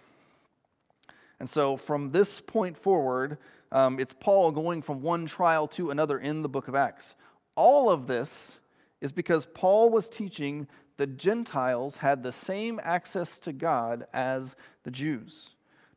And 1.41 1.51
so 1.51 1.77
from 1.77 2.13
this 2.13 2.41
point 2.41 2.77
forward, 2.77 3.39
um, 3.73 3.99
it's 3.99 4.15
Paul 4.21 4.53
going 4.53 4.81
from 4.81 5.03
one 5.03 5.27
trial 5.27 5.67
to 5.69 5.91
another 5.91 6.19
in 6.19 6.43
the 6.43 6.49
book 6.49 6.69
of 6.69 6.77
Acts. 6.77 7.17
All 7.61 7.91
of 7.91 8.07
this 8.07 8.59
is 9.03 9.13
because 9.13 9.45
Paul 9.45 9.91
was 9.91 10.09
teaching 10.09 10.67
the 10.97 11.07
Gentiles 11.07 11.99
had 11.99 12.23
the 12.23 12.33
same 12.33 12.81
access 12.83 13.39
to 13.41 13.53
God 13.53 14.07
as 14.15 14.57
the 14.85 14.91
Jews. 14.91 15.51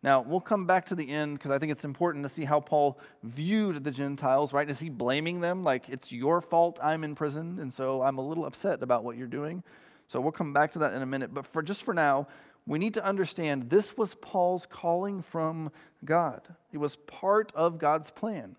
Now, 0.03 0.19
we'll 0.19 0.41
come 0.41 0.65
back 0.65 0.87
to 0.87 0.95
the 0.95 1.09
end 1.09 1.37
because 1.37 1.51
I 1.51 1.59
think 1.59 1.71
it's 1.71 1.85
important 1.85 2.25
to 2.25 2.29
see 2.29 2.43
how 2.43 2.59
Paul 2.59 2.99
viewed 3.23 3.85
the 3.85 3.91
Gentiles, 3.91 4.51
right? 4.51 4.69
Is 4.69 4.81
he 4.81 4.89
blaming 4.89 5.39
them 5.39 5.63
like 5.63 5.87
it's 5.87 6.11
your 6.11 6.41
fault 6.41 6.79
I'm 6.83 7.05
in 7.05 7.15
prison 7.15 7.59
and 7.61 7.71
so 7.71 8.01
I'm 8.01 8.17
a 8.17 8.27
little 8.27 8.43
upset 8.43 8.83
about 8.83 9.05
what 9.05 9.15
you're 9.15 9.25
doing? 9.25 9.63
So 10.09 10.19
we'll 10.19 10.33
come 10.33 10.51
back 10.51 10.73
to 10.73 10.79
that 10.79 10.91
in 10.91 11.01
a 11.01 11.05
minute. 11.05 11.33
But 11.33 11.47
for 11.47 11.63
just 11.63 11.83
for 11.83 11.93
now, 11.93 12.27
we 12.67 12.77
need 12.77 12.95
to 12.95 13.05
understand 13.05 13.69
this 13.69 13.95
was 13.95 14.15
Paul's 14.15 14.65
calling 14.65 15.21
from 15.21 15.71
God. 16.03 16.41
It 16.73 16.79
was 16.79 16.97
part 16.97 17.53
of 17.55 17.77
God's 17.77 18.09
plan. 18.09 18.57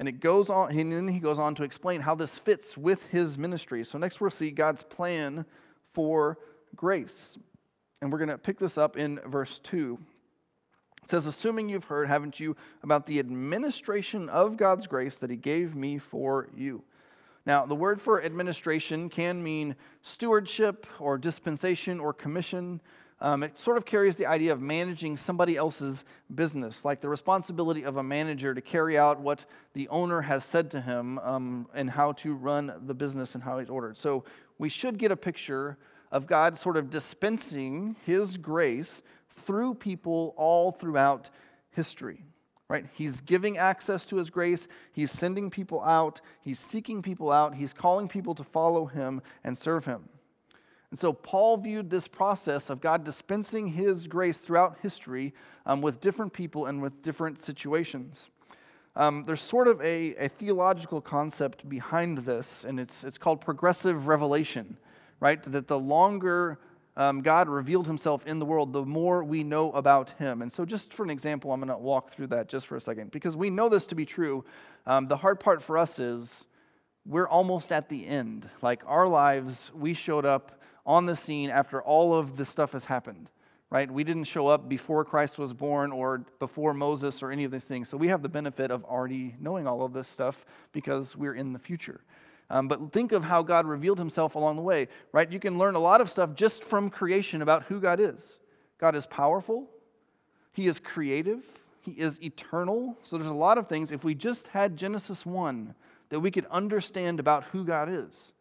And 0.00 0.08
it 0.08 0.20
goes 0.20 0.48
on, 0.48 0.76
and 0.76 0.90
then 0.90 1.08
he 1.08 1.20
goes 1.20 1.38
on 1.38 1.54
to 1.56 1.62
explain 1.62 2.00
how 2.00 2.14
this 2.14 2.38
fits 2.38 2.74
with 2.74 3.04
his 3.08 3.36
ministry. 3.36 3.84
So 3.84 3.98
next 3.98 4.18
we'll 4.18 4.30
see 4.30 4.50
God's 4.50 4.82
plan 4.82 5.44
for 5.92 6.38
grace. 6.74 7.36
And 8.00 8.10
we're 8.10 8.18
going 8.18 8.30
to 8.30 8.38
pick 8.38 8.58
this 8.58 8.78
up 8.78 8.96
in 8.96 9.20
verse 9.26 9.60
2. 9.62 9.98
It 11.04 11.10
says, 11.10 11.26
Assuming 11.26 11.68
you've 11.68 11.84
heard, 11.84 12.08
haven't 12.08 12.40
you, 12.40 12.56
about 12.82 13.04
the 13.04 13.18
administration 13.18 14.30
of 14.30 14.56
God's 14.56 14.86
grace 14.86 15.16
that 15.16 15.28
he 15.28 15.36
gave 15.36 15.74
me 15.74 15.98
for 15.98 16.48
you. 16.56 16.82
Now, 17.44 17.66
the 17.66 17.74
word 17.74 18.00
for 18.00 18.22
administration 18.22 19.10
can 19.10 19.42
mean 19.42 19.76
stewardship 20.00 20.86
or 20.98 21.18
dispensation 21.18 22.00
or 22.00 22.14
commission. 22.14 22.80
Um, 23.22 23.42
it 23.42 23.58
sort 23.58 23.76
of 23.76 23.84
carries 23.84 24.16
the 24.16 24.26
idea 24.26 24.52
of 24.52 24.62
managing 24.62 25.18
somebody 25.18 25.56
else's 25.56 26.04
business, 26.34 26.84
like 26.86 27.02
the 27.02 27.08
responsibility 27.08 27.82
of 27.82 27.98
a 27.98 28.02
manager 28.02 28.54
to 28.54 28.60
carry 28.62 28.96
out 28.96 29.20
what 29.20 29.44
the 29.74 29.88
owner 29.88 30.22
has 30.22 30.42
said 30.42 30.70
to 30.70 30.80
him 30.80 31.18
um, 31.18 31.68
and 31.74 31.90
how 31.90 32.12
to 32.12 32.34
run 32.34 32.72
the 32.86 32.94
business 32.94 33.34
and 33.34 33.44
how 33.44 33.58
he's 33.58 33.68
ordered. 33.68 33.98
So 33.98 34.24
we 34.58 34.70
should 34.70 34.96
get 34.98 35.12
a 35.12 35.16
picture 35.16 35.76
of 36.10 36.26
God 36.26 36.58
sort 36.58 36.78
of 36.78 36.88
dispensing 36.88 37.94
his 38.06 38.38
grace 38.38 39.02
through 39.42 39.74
people 39.74 40.34
all 40.36 40.72
throughout 40.72 41.28
history. 41.72 42.24
Right? 42.68 42.86
He's 42.94 43.20
giving 43.20 43.58
access 43.58 44.06
to 44.06 44.16
his 44.16 44.30
grace. 44.30 44.68
He's 44.92 45.10
sending 45.10 45.50
people 45.50 45.82
out. 45.82 46.20
He's 46.40 46.60
seeking 46.60 47.02
people 47.02 47.32
out. 47.32 47.54
He's 47.54 47.72
calling 47.72 48.06
people 48.06 48.34
to 48.36 48.44
follow 48.44 48.86
him 48.86 49.22
and 49.42 49.58
serve 49.58 49.84
him. 49.84 50.08
And 50.90 50.98
so 50.98 51.12
Paul 51.12 51.56
viewed 51.56 51.88
this 51.88 52.08
process 52.08 52.68
of 52.68 52.80
God 52.80 53.04
dispensing 53.04 53.68
his 53.68 54.06
grace 54.06 54.38
throughout 54.38 54.78
history 54.82 55.32
um, 55.64 55.80
with 55.80 56.00
different 56.00 56.32
people 56.32 56.66
and 56.66 56.82
with 56.82 57.02
different 57.02 57.42
situations. 57.42 58.30
Um, 58.96 59.22
there's 59.22 59.40
sort 59.40 59.68
of 59.68 59.80
a, 59.80 60.16
a, 60.16 60.28
theological 60.28 61.00
concept 61.00 61.68
behind 61.68 62.18
this, 62.18 62.64
and 62.66 62.80
it's, 62.80 63.04
it's 63.04 63.18
called 63.18 63.40
progressive 63.40 64.08
revelation, 64.08 64.76
right? 65.20 65.40
That 65.44 65.68
the 65.68 65.78
longer 65.78 66.58
um, 66.96 67.22
God 67.22 67.48
revealed 67.48 67.86
himself 67.86 68.26
in 68.26 68.40
the 68.40 68.44
world, 68.44 68.72
the 68.72 68.84
more 68.84 69.22
we 69.22 69.44
know 69.44 69.70
about 69.72 70.10
him. 70.18 70.42
And 70.42 70.52
so, 70.52 70.64
just 70.64 70.92
for 70.92 71.04
an 71.04 71.10
example, 71.10 71.52
I'm 71.52 71.60
going 71.60 71.72
to 71.72 71.78
walk 71.78 72.10
through 72.10 72.26
that 72.28 72.48
just 72.48 72.66
for 72.66 72.76
a 72.76 72.80
second, 72.80 73.12
because 73.12 73.36
we 73.36 73.48
know 73.48 73.68
this 73.68 73.86
to 73.86 73.94
be 73.94 74.04
true. 74.04 74.44
Um, 74.86 75.06
the 75.06 75.16
hard 75.16 75.38
part 75.38 75.62
for 75.62 75.78
us 75.78 76.00
is 76.00 76.44
we're 77.06 77.28
almost 77.28 77.70
at 77.70 77.88
the 77.88 78.04
end. 78.06 78.50
Like 78.60 78.82
our 78.86 79.06
lives, 79.06 79.70
we 79.72 79.94
showed 79.94 80.24
up 80.24 80.59
on 80.86 81.06
the 81.06 81.16
scene 81.16 81.50
after 81.50 81.82
all 81.82 82.14
of 82.14 82.36
this 82.36 82.48
stuff 82.48 82.72
has 82.72 82.84
happened, 82.84 83.30
right? 83.70 83.90
We 83.90 84.04
didn't 84.04 84.24
show 84.24 84.46
up 84.46 84.68
before 84.68 85.04
Christ 85.04 85.38
was 85.38 85.52
born 85.52 85.92
or 85.92 86.24
before 86.38 86.74
Moses 86.74 87.22
or 87.22 87.30
any 87.30 87.44
of 87.44 87.50
these 87.50 87.64
things. 87.64 87.88
So 87.88 87.96
we 87.96 88.08
have 88.08 88.22
the 88.22 88.28
benefit 88.28 88.70
of 88.70 88.84
already 88.84 89.34
knowing 89.40 89.66
all 89.66 89.82
of 89.82 89.92
this 89.92 90.08
stuff 90.08 90.44
because 90.72 91.16
we're 91.16 91.34
in 91.34 91.52
the 91.52 91.58
future. 91.58 92.00
Um, 92.50 92.66
but 92.66 92.92
think 92.92 93.12
of 93.12 93.22
how 93.22 93.42
God 93.42 93.66
revealed 93.66 93.98
himself 93.98 94.34
along 94.34 94.56
the 94.56 94.62
way, 94.62 94.88
right? 95.12 95.30
You 95.30 95.38
can 95.38 95.56
learn 95.56 95.76
a 95.76 95.80
lot 95.80 96.00
of 96.00 96.10
stuff 96.10 96.34
just 96.34 96.64
from 96.64 96.90
creation 96.90 97.42
about 97.42 97.64
who 97.64 97.80
God 97.80 98.00
is. 98.00 98.38
God 98.78 98.96
is 98.96 99.06
powerful, 99.06 99.68
He 100.52 100.66
is 100.66 100.80
creative, 100.80 101.44
He 101.82 101.92
is 101.92 102.20
eternal. 102.22 102.96
So 103.04 103.16
there's 103.18 103.30
a 103.30 103.34
lot 103.34 103.58
of 103.58 103.68
things, 103.68 103.92
if 103.92 104.02
we 104.02 104.14
just 104.14 104.48
had 104.48 104.76
Genesis 104.76 105.24
1, 105.24 105.74
that 106.08 106.20
we 106.20 106.30
could 106.30 106.46
understand 106.46 107.20
about 107.20 107.44
who 107.44 107.64
God 107.64 107.88
is. 107.88 108.32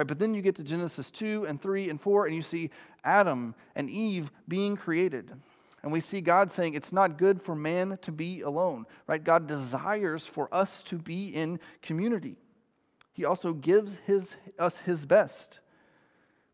Right? 0.00 0.06
But 0.06 0.18
then 0.18 0.32
you 0.32 0.40
get 0.40 0.56
to 0.56 0.62
Genesis 0.62 1.10
2 1.10 1.44
and 1.44 1.60
3 1.60 1.90
and 1.90 2.00
4, 2.00 2.24
and 2.24 2.34
you 2.34 2.40
see 2.40 2.70
Adam 3.04 3.54
and 3.76 3.90
Eve 3.90 4.30
being 4.48 4.74
created. 4.74 5.30
And 5.82 5.92
we 5.92 6.00
see 6.00 6.22
God 6.22 6.50
saying 6.50 6.72
it's 6.72 6.90
not 6.90 7.18
good 7.18 7.42
for 7.42 7.54
man 7.54 7.98
to 8.00 8.10
be 8.10 8.40
alone. 8.40 8.86
Right? 9.06 9.22
God 9.22 9.46
desires 9.46 10.24
for 10.24 10.48
us 10.54 10.82
to 10.84 10.96
be 10.96 11.28
in 11.28 11.60
community. 11.82 12.36
He 13.12 13.26
also 13.26 13.52
gives 13.52 13.92
his, 14.06 14.36
us 14.58 14.78
his 14.78 15.04
best. 15.04 15.60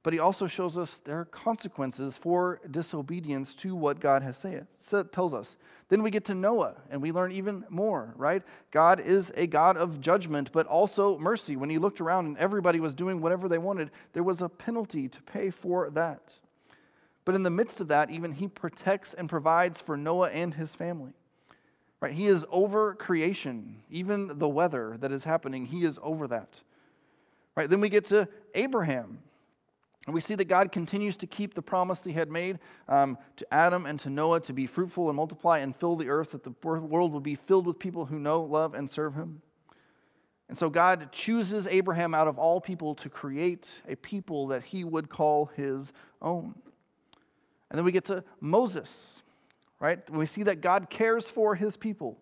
But 0.03 0.13
he 0.13 0.19
also 0.19 0.49
shows 0.49 0.77
us 0.77 0.99
there 1.05 1.21
are 1.21 1.25
consequences 1.25 2.17
for 2.17 2.61
disobedience 2.69 3.55
to 3.57 3.77
what 3.77 4.01
God 4.01 4.25
has 4.25 4.37
said, 4.37 4.67
so 4.75 5.05
tells 5.05 5.33
us. 5.33 5.57
Then 5.89 6.03
we 6.03 6.11
get 6.11 6.25
to 6.27 6.35
Noah 6.35 6.75
and 6.91 7.01
we 7.01 7.13
learn 7.13 7.31
even 7.31 7.65
more, 7.69 8.13
right? 8.17 8.43
God 8.73 9.01
is 9.01 9.33
a 9.37 9.47
God 9.47 9.77
of 9.77 10.01
judgment, 10.01 10.51
but 10.53 10.67
also 10.67 11.17
mercy. 11.19 11.55
When 11.55 11.71
he 11.71 11.79
looked 11.79 12.01
around 12.01 12.27
and 12.27 12.39
everybody 12.39 12.81
was 12.81 12.95
doing 12.95 13.21
whatever 13.21 13.49
they 13.49 13.59
wanted, 13.59 13.91
there 14.13 14.25
was 14.25 14.43
a 14.43 14.49
penalty 14.49 15.09
to 15.09 15.23
pay 15.23 15.51
for 15.51 15.91
that. 15.91 16.35
But 17.25 17.35
in 17.35 17.45
the 17.45 17.51
midst 17.51 17.81
of 17.81 17.89
that, 17.89 18.11
even 18.11 18.33
he 18.33 18.49
protects 18.49 19.15
and 19.15 19.29
provides 19.29 19.81
for 19.81 19.97
Noah 19.97 20.31
and 20.31 20.55
his 20.55 20.75
family. 20.75 21.13
Right? 22.01 22.13
He 22.13 22.27
is 22.27 22.45
over 22.51 22.95
creation, 22.95 23.83
even 23.91 24.39
the 24.39 24.49
weather 24.49 24.97
that 25.01 25.13
is 25.13 25.25
happening, 25.25 25.67
he 25.67 25.85
is 25.85 25.99
over 26.03 26.27
that. 26.29 26.49
Right? 27.55 27.71
Then 27.71 27.81
we 27.81 27.89
get 27.89 28.07
to 28.07 28.29
Abraham. 28.55 29.19
And 30.07 30.15
we 30.15 30.21
see 30.21 30.37
that 30.37 30.47
God 30.47 30.71
continues 30.71 31.17
to 31.19 31.27
keep 31.27 31.55
the 31.55 31.63
promise 31.63 32.01
he 32.05 32.13
had 32.13 32.31
made 32.31 32.61
um, 32.89 33.19
to 33.37 33.47
Adam 33.53 33.87
and 33.87 33.99
to 34.01 34.11
Noah 34.11 34.41
to 34.41 34.53
be 34.53 34.67
fruitful 34.67 35.09
and 35.09 35.17
multiply 35.17 35.59
and 35.59 35.75
fill 35.75 35.97
the 35.97 36.09
earth, 36.09 36.31
that 36.31 36.45
the 36.45 36.55
world 36.63 37.13
would 37.13 37.25
be 37.25 37.35
filled 37.35 37.67
with 37.67 37.79
people 37.79 38.07
who 38.07 38.19
know, 38.19 38.43
love, 38.43 38.75
and 38.75 38.89
serve 38.89 39.15
him. 39.15 39.43
And 40.49 40.57
so 40.57 40.71
God 40.71 41.11
chooses 41.11 41.67
Abraham 41.67 42.15
out 42.15 42.29
of 42.29 42.39
all 42.39 42.61
people 42.61 42.95
to 42.97 43.09
create 43.09 43.69
a 43.89 43.97
people 43.97 44.47
that 44.49 44.63
he 44.63 44.85
would 44.85 45.09
call 45.09 45.47
his 45.57 45.93
own. 46.23 46.55
And 47.69 47.77
then 47.77 47.85
we 47.85 47.91
get 47.91 48.05
to 48.05 48.23
Moses 48.41 49.23
right? 49.81 50.09
We 50.11 50.27
see 50.27 50.43
that 50.45 50.61
God 50.61 50.91
cares 50.91 51.27
for 51.29 51.55
his 51.55 51.77
people, 51.77 52.19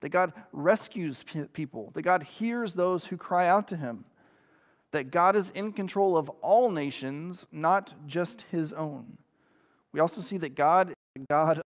that 0.00 0.10
God 0.10 0.32
rescues 0.52 1.24
people, 1.52 1.90
that 1.94 2.02
God 2.02 2.22
hears 2.22 2.74
those 2.74 3.06
who 3.06 3.16
cry 3.16 3.48
out 3.48 3.68
to 3.68 3.76
him, 3.76 4.04
that 4.92 5.10
God 5.10 5.36
is 5.36 5.50
in 5.50 5.72
control 5.72 6.16
of 6.16 6.28
all 6.40 6.70
nations, 6.70 7.46
not 7.52 7.92
just 8.06 8.44
his 8.50 8.72
own. 8.72 9.18
We 9.92 10.00
also 10.00 10.20
see 10.20 10.38
that 10.38 10.54
God 10.54 10.94
God 11.28 11.60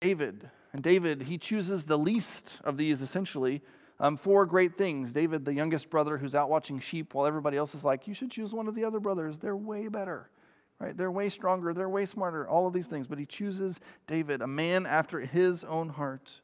David. 0.00 0.50
And 0.72 0.82
David, 0.82 1.22
he 1.22 1.38
chooses 1.38 1.84
the 1.84 1.98
least 1.98 2.58
of 2.64 2.76
these 2.76 3.00
essentially 3.00 3.62
um, 4.00 4.16
for 4.16 4.44
great 4.44 4.76
things. 4.76 5.12
David, 5.12 5.44
the 5.44 5.54
youngest 5.54 5.88
brother 5.88 6.18
who's 6.18 6.34
out 6.34 6.50
watching 6.50 6.80
sheep 6.80 7.14
while 7.14 7.26
everybody 7.26 7.56
else 7.56 7.74
is 7.74 7.84
like, 7.84 8.06
you 8.08 8.14
should 8.14 8.30
choose 8.30 8.52
one 8.52 8.66
of 8.66 8.74
the 8.74 8.84
other 8.84 9.00
brothers. 9.00 9.38
They're 9.38 9.56
way 9.56 9.88
better 9.88 10.30
right? 10.80 10.96
They're 10.96 11.10
way 11.10 11.28
stronger, 11.28 11.72
they're 11.72 11.88
way 11.88 12.06
smarter, 12.06 12.48
all 12.48 12.66
of 12.66 12.72
these 12.72 12.86
things. 12.86 13.06
But 13.06 13.18
he 13.18 13.26
chooses 13.26 13.80
David, 14.06 14.42
a 14.42 14.46
man 14.46 14.86
after 14.86 15.20
his 15.20 15.64
own 15.64 15.88
heart. 15.88 16.40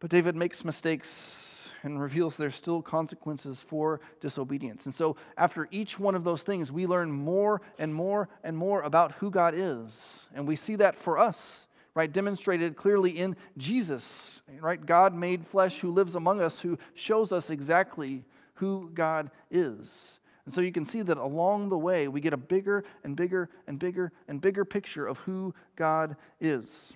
But 0.00 0.10
David 0.10 0.34
makes 0.34 0.64
mistakes 0.64 1.72
and 1.82 2.00
reveals 2.00 2.36
there's 2.36 2.54
still 2.54 2.82
consequences 2.82 3.62
for 3.66 4.00
disobedience. 4.20 4.86
And 4.86 4.94
so, 4.94 5.16
after 5.36 5.68
each 5.70 5.98
one 5.98 6.14
of 6.14 6.24
those 6.24 6.42
things, 6.42 6.72
we 6.72 6.86
learn 6.86 7.10
more 7.10 7.62
and 7.78 7.94
more 7.94 8.28
and 8.42 8.56
more 8.56 8.82
about 8.82 9.12
who 9.12 9.30
God 9.30 9.54
is. 9.54 10.02
And 10.34 10.46
we 10.46 10.56
see 10.56 10.76
that 10.76 10.96
for 10.96 11.18
us, 11.18 11.66
right? 11.94 12.12
Demonstrated 12.12 12.76
clearly 12.76 13.10
in 13.10 13.36
Jesus, 13.56 14.40
right? 14.60 14.84
God 14.84 15.14
made 15.14 15.46
flesh 15.46 15.78
who 15.80 15.90
lives 15.90 16.14
among 16.14 16.40
us, 16.40 16.60
who 16.60 16.78
shows 16.94 17.32
us 17.32 17.50
exactly 17.50 18.24
who 18.54 18.90
God 18.92 19.30
is. 19.50 20.18
And 20.44 20.54
so 20.54 20.60
you 20.60 20.72
can 20.72 20.86
see 20.86 21.02
that 21.02 21.16
along 21.18 21.68
the 21.68 21.78
way, 21.78 22.08
we 22.08 22.20
get 22.20 22.32
a 22.32 22.38
bigger 22.38 22.84
and 23.04 23.14
bigger 23.14 23.48
and 23.66 23.78
bigger 23.78 24.12
and 24.28 24.40
bigger 24.40 24.64
picture 24.64 25.06
of 25.06 25.18
who 25.18 25.54
God 25.76 26.16
is. 26.40 26.94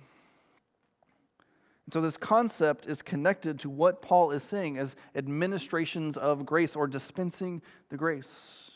And 1.85 1.93
so 1.93 2.01
this 2.01 2.17
concept 2.17 2.87
is 2.87 3.01
connected 3.01 3.59
to 3.59 3.69
what 3.69 4.01
Paul 4.01 4.31
is 4.31 4.43
saying 4.43 4.77
as 4.77 4.95
administrations 5.15 6.17
of 6.17 6.45
grace 6.45 6.75
or 6.75 6.87
dispensing 6.87 7.61
the 7.89 7.97
grace. 7.97 8.71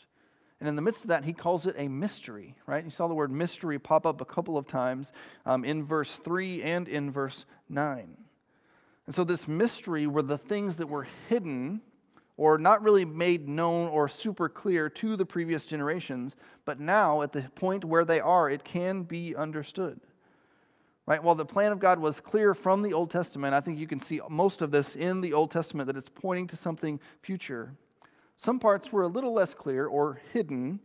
And 0.60 0.68
in 0.68 0.76
the 0.76 0.82
midst 0.82 1.02
of 1.02 1.08
that, 1.08 1.24
he 1.24 1.32
calls 1.32 1.66
it 1.66 1.74
a 1.78 1.88
mystery, 1.88 2.56
right? 2.66 2.84
You 2.84 2.90
saw 2.90 3.08
the 3.08 3.14
word 3.14 3.32
mystery 3.32 3.78
pop 3.78 4.06
up 4.06 4.20
a 4.20 4.26
couple 4.26 4.58
of 4.58 4.66
times 4.66 5.12
um, 5.46 5.64
in 5.64 5.84
verse 5.84 6.16
3 6.16 6.62
and 6.62 6.86
in 6.86 7.10
verse 7.10 7.46
9. 7.68 8.16
And 9.06 9.14
so, 9.14 9.24
this 9.24 9.48
mystery 9.48 10.06
were 10.06 10.22
the 10.22 10.38
things 10.38 10.76
that 10.76 10.86
were 10.86 11.08
hidden 11.28 11.80
or 12.36 12.58
not 12.58 12.82
really 12.82 13.04
made 13.04 13.48
known 13.48 13.88
or 13.88 14.08
super 14.08 14.48
clear 14.48 14.88
to 14.88 15.16
the 15.16 15.26
previous 15.26 15.64
generations, 15.64 16.36
but 16.64 16.78
now 16.78 17.22
at 17.22 17.32
the 17.32 17.42
point 17.54 17.84
where 17.84 18.04
they 18.04 18.20
are, 18.20 18.48
it 18.48 18.64
can 18.64 19.02
be 19.02 19.34
understood. 19.34 20.00
Right? 21.10 21.20
While 21.20 21.34
the 21.34 21.44
plan 21.44 21.72
of 21.72 21.80
God 21.80 21.98
was 21.98 22.20
clear 22.20 22.54
from 22.54 22.82
the 22.82 22.92
Old 22.92 23.10
Testament, 23.10 23.52
I 23.52 23.60
think 23.60 23.80
you 23.80 23.88
can 23.88 23.98
see 23.98 24.20
most 24.30 24.62
of 24.62 24.70
this 24.70 24.94
in 24.94 25.20
the 25.20 25.32
Old 25.32 25.50
Testament 25.50 25.88
that 25.88 25.96
it's 25.96 26.08
pointing 26.08 26.46
to 26.46 26.56
something 26.56 27.00
future. 27.20 27.74
Some 28.36 28.60
parts 28.60 28.92
were 28.92 29.02
a 29.02 29.08
little 29.08 29.32
less 29.32 29.52
clear 29.52 29.88
or 29.88 30.20
hidden 30.32 30.78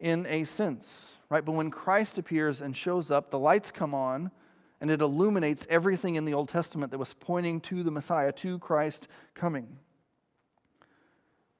in 0.00 0.26
a 0.26 0.42
sense, 0.42 1.14
right? 1.30 1.44
But 1.44 1.52
when 1.52 1.70
Christ 1.70 2.18
appears 2.18 2.62
and 2.62 2.76
shows 2.76 3.12
up, 3.12 3.30
the 3.30 3.38
lights 3.38 3.70
come 3.70 3.94
on 3.94 4.32
and 4.80 4.90
it 4.90 5.00
illuminates 5.00 5.68
everything 5.70 6.16
in 6.16 6.24
the 6.24 6.34
Old 6.34 6.48
Testament 6.48 6.90
that 6.90 6.98
was 6.98 7.14
pointing 7.14 7.60
to 7.60 7.84
the 7.84 7.92
Messiah, 7.92 8.32
to 8.32 8.58
Christ 8.58 9.06
coming. 9.36 9.78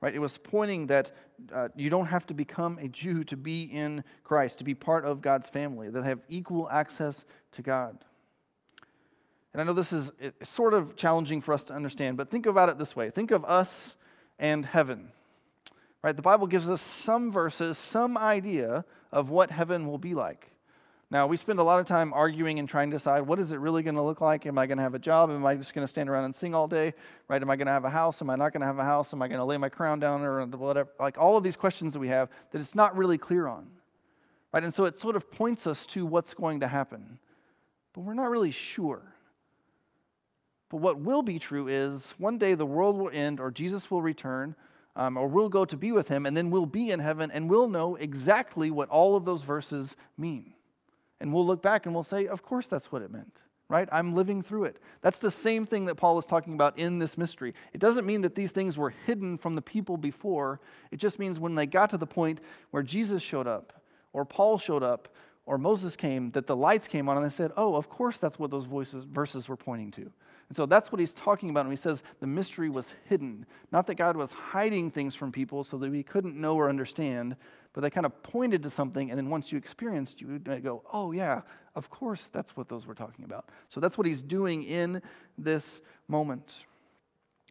Right? 0.05 0.15
It 0.15 0.19
was 0.19 0.37
pointing 0.37 0.89
that 0.89 1.13
uh, 1.51 1.69
you 1.75 1.89
don't 1.89 2.05
have 2.05 2.27
to 2.27 2.35
become 2.35 2.77
a 2.79 2.89
Jew 2.89 3.25
to 3.25 3.39
be 3.39 3.63
in 3.63 4.05
Christ, 4.23 4.59
to 4.59 4.65
be 4.65 4.75
part 4.75 5.07
of 5.07 5.23
God's 5.23 5.49
family, 5.49 5.89
that 5.89 6.05
have 6.05 6.21
equal 6.29 6.69
access 6.71 7.25
to 7.53 7.63
God. 7.63 8.05
And 9.55 9.63
I 9.63 9.65
know 9.65 9.73
this 9.73 9.95
is 9.95 10.13
sort 10.43 10.75
of 10.75 10.95
challenging 10.97 11.41
for 11.41 11.55
us 11.55 11.65
to 11.65 11.73
understand, 11.73 12.19
but 12.19 12.31
think 12.31 12.45
about 12.45 12.69
it 12.69 12.77
this 12.77 12.95
way 12.95 13.09
think 13.09 13.31
of 13.31 13.47
us 13.47 13.97
and 14.39 14.67
heaven. 14.67 15.11
Right? 16.03 16.15
The 16.15 16.21
Bible 16.21 16.49
gives 16.49 16.69
us 16.69 16.83
some 16.83 17.33
verses, 17.33 17.79
some 17.79 18.19
idea 18.19 18.85
of 19.11 19.31
what 19.31 19.51
heaven 19.51 19.87
will 19.87 19.97
be 19.97 20.13
like. 20.13 20.51
Now, 21.11 21.27
we 21.27 21.37
spend 21.37 21.59
a 21.59 21.63
lot 21.63 21.79
of 21.79 21.87
time 21.87 22.13
arguing 22.13 22.59
and 22.59 22.69
trying 22.69 22.91
to 22.91 22.97
decide 22.97 23.21
what 23.23 23.39
is 23.39 23.53
it 23.53 23.61
really 23.61 23.83
going 23.83 23.95
to 23.95 24.03
look 24.03 24.21
like? 24.21 24.47
Am 24.47 24.59
I 24.59 24.67
going 24.67 24.79
to 24.79 24.83
have 24.83 24.95
a 24.95 24.99
job? 24.99 25.31
Am 25.31 25.45
I 25.45 25.55
just 25.55 25.75
going 25.75 25.87
to 25.87 25.91
stand 25.91 26.09
around 26.09 26.25
and 26.25 26.35
sing 26.35 26.55
all 26.55 26.67
day? 26.67 26.95
Right? 27.29 27.41
Am 27.41 27.51
I 27.51 27.57
going 27.57 27.67
to 27.67 27.73
have 27.73 27.85
a 27.85 27.91
house? 27.91 28.21
Am 28.23 28.31
I 28.31 28.37
not 28.37 28.53
going 28.53 28.63
to 28.63 28.67
have 28.67 28.79
a 28.79 28.85
house? 28.85 29.13
Am 29.13 29.23
I 29.23 29.29
going 29.29 29.39
to 29.39 29.45
lay 29.45 29.57
my 29.57 29.69
crown 29.69 30.01
down 30.01 30.23
or 30.23 30.45
whatever? 30.47 30.91
Like 30.99 31.19
all 31.19 31.37
of 31.37 31.45
these 31.45 31.57
questions 31.57 31.93
that 31.93 31.99
we 31.99 32.09
have 32.09 32.31
that 32.51 32.61
it's 32.61 32.75
not 32.75 32.97
really 32.97 33.19
clear 33.19 33.47
on. 33.47 33.67
Right? 34.53 34.65
And 34.65 34.73
so 34.73 34.85
it 34.87 34.99
sort 34.99 35.15
of 35.15 35.31
points 35.31 35.67
us 35.67 35.87
to 35.89 36.07
what's 36.07 36.33
going 36.33 36.61
to 36.61 36.69
happen. 36.69 37.19
But 37.93 38.01
we're 38.01 38.15
not 38.15 38.31
really 38.31 38.51
sure. 38.51 39.03
But 40.71 40.79
what 40.79 40.99
will 40.99 41.23
be 41.23 41.39
true 41.39 41.69
is 41.69 42.15
one 42.19 42.39
day 42.39 42.55
the 42.55 42.67
world 42.67 42.97
will 42.97 43.11
end 43.13 43.41
or 43.41 43.51
Jesus 43.51 43.91
will 43.91 44.03
return 44.03 44.57
um, 44.97 45.17
or 45.17 45.29
we'll 45.29 45.49
go 45.49 45.65
to 45.65 45.77
be 45.77 45.93
with 45.93 46.09
him 46.09 46.27
and 46.27 46.37
then 46.37 46.51
we'll 46.51 46.67
be 46.67 46.91
in 46.91 47.01
heaven 47.01 47.31
and 47.31 47.49
we'll 47.49 47.69
know 47.69 47.97
exactly 47.97 48.71
what 48.71 48.89
all 48.89 49.17
of 49.17 49.25
those 49.25 49.43
verses 49.43 49.95
mean. 50.17 50.54
And 51.25 51.33
we'll 51.33 51.47
look 51.47 51.63
back 51.63 51.87
and 51.87 51.95
we'll 51.95 52.05
say, 52.05 52.27
of 52.27 52.43
course 52.43 52.67
that's 52.67 52.93
what 52.93 53.01
it 53.01 53.11
meant, 53.11 53.41
right? 53.71 53.89
I'm 53.91 54.15
living 54.15 54.43
through 54.43 54.65
it. 54.65 54.77
That's 55.01 55.19
the 55.19 55.31
same 55.31 55.65
thing 55.65 55.87
that 55.87 55.95
Paul 55.95 56.19
is 56.19 56.27
talking 56.27 56.53
about 56.53 56.79
in 56.79 56.99
this 56.99 57.17
mystery. 57.17 57.55
It 57.73 57.81
doesn't 57.81 58.05
mean 58.05 58.21
that 58.21 58.35
these 58.35 58.53
things 58.53 58.77
were 58.77 58.91
hidden 59.07 59.39
from 59.39 59.55
the 59.55 59.63
people 59.63 59.97
before, 59.97 60.61
it 60.91 60.99
just 60.99 61.19
means 61.19 61.41
when 61.41 61.55
they 61.55 61.65
got 61.65 61.89
to 61.91 61.97
the 61.97 62.07
point 62.07 62.43
where 62.73 62.83
Jesus 62.83 63.23
showed 63.23 63.47
up, 63.47 63.73
or 64.13 64.27
Paul 64.27 64.59
showed 64.59 64.83
up, 64.83 65.09
or 65.47 65.57
Moses 65.57 65.97
came, 65.97 66.31
that 66.33 66.47
the 66.47 66.57
lights 66.57 66.87
came 66.87 67.09
on 67.09 67.17
and 67.17 67.25
they 67.25 67.35
said, 67.35 67.53
oh, 67.57 67.75
of 67.75 67.89
course 67.89 68.19
that's 68.19 68.39
what 68.39 68.51
those 68.51 68.67
voices, 68.67 69.05
verses 69.05 69.49
were 69.49 69.57
pointing 69.57 69.93
to. 69.93 70.13
And 70.55 70.57
so 70.57 70.67
that's 70.67 70.93
what 70.93 71.01
he's 71.01 71.13
talking 71.13 71.51
about 71.51 71.65
when 71.65 71.73
he 71.73 71.77
says 71.77 72.05
the 72.21 72.29
mystery 72.29 72.71
was 72.71 72.95
hidden. 73.09 73.45
Not 73.73 73.89
that 73.89 73.97
God 73.97 74.17
was 74.17 74.31
hiding 74.31 74.93
things 74.93 75.17
from 75.17 75.33
people 75.33 75.65
so 75.65 75.77
that 75.79 75.91
we 75.91 76.05
couldn't 76.05 76.37
know 76.37 76.55
or 76.55 76.69
understand, 76.69 77.35
but 77.73 77.81
they 77.81 77.91
kind 77.91 78.07
of 78.07 78.23
pointed 78.23 78.63
to 78.63 78.71
something, 78.71 79.11
and 79.11 79.19
then 79.19 79.31
once 79.31 79.51
you 79.51 79.59
experienced, 79.59 80.21
you 80.21 80.29
would 80.29 80.63
go, 80.63 80.85
oh, 80.93 81.11
yeah, 81.11 81.41
of 81.75 81.91
course, 81.91 82.31
that's 82.33 82.57
what 82.57 82.69
those 82.69 82.87
were 82.87 82.95
talking 82.95 83.25
about. 83.25 83.49
So 83.69 83.81
that's 83.81 83.99
what 83.99 84.07
he's 84.07 84.23
doing 84.23 84.63
in 84.63 85.03
this 85.37 85.81
moment. 86.07 86.55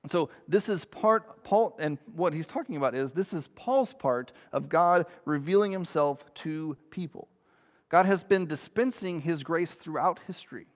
So 0.09 0.29
this 0.47 0.69
is 0.69 0.85
part, 0.85 1.43
Paul, 1.43 1.75
and 1.81 1.97
what 2.15 2.31
he's 2.31 2.47
talking 2.47 2.77
about 2.77 2.95
is 2.95 3.11
this 3.11 3.33
is 3.33 3.49
Paul's 3.49 3.91
part 3.91 4.31
of 4.53 4.69
God 4.69 5.07
revealing 5.25 5.73
himself 5.73 6.23
to 6.35 6.77
people. 6.89 7.27
God 7.89 8.05
has 8.05 8.23
been 8.23 8.45
dispensing 8.45 9.19
his 9.19 9.43
grace 9.43 9.73
throughout 9.73 10.21
history, 10.25 10.67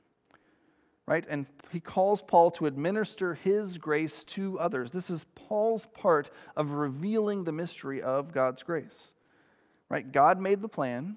right? 1.07 1.25
And 1.27 1.45
he 1.71 1.79
calls 1.79 2.21
Paul 2.21 2.51
to 2.51 2.65
administer 2.65 3.33
his 3.33 3.77
grace 3.77 4.23
to 4.25 4.59
others. 4.59 4.91
This 4.91 5.09
is 5.09 5.25
Paul's 5.35 5.87
part 5.93 6.29
of 6.55 6.71
revealing 6.71 7.43
the 7.43 7.51
mystery 7.51 8.01
of 8.01 8.33
God's 8.33 8.61
grace. 8.61 9.13
Right? 9.89 10.11
God 10.11 10.39
made 10.39 10.61
the 10.61 10.67
plan. 10.67 11.15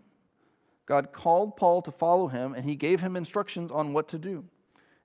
God 0.87 1.13
called 1.13 1.57
Paul 1.57 1.83
to 1.83 1.93
follow 1.93 2.29
him, 2.29 2.55
and 2.55 2.65
he 2.65 2.77
gave 2.77 3.01
him 3.01 3.17
instructions 3.17 3.71
on 3.71 3.93
what 3.93 4.09
to 4.09 4.19
do. 4.19 4.45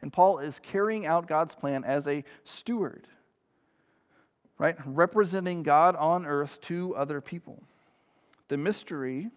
And 0.01 0.13
Paul 0.13 0.39
is 0.39 0.59
carrying 0.59 1.05
out 1.05 1.27
God's 1.27 1.55
plan 1.55 1.83
as 1.83 2.07
a 2.07 2.23
steward, 2.43 3.07
right? 4.57 4.75
Representing 4.85 5.63
God 5.63 5.95
on 5.95 6.25
earth 6.25 6.59
to 6.61 6.95
other 6.95 7.21
people. 7.21 7.63
The 8.47 8.57
mystery, 8.57 9.29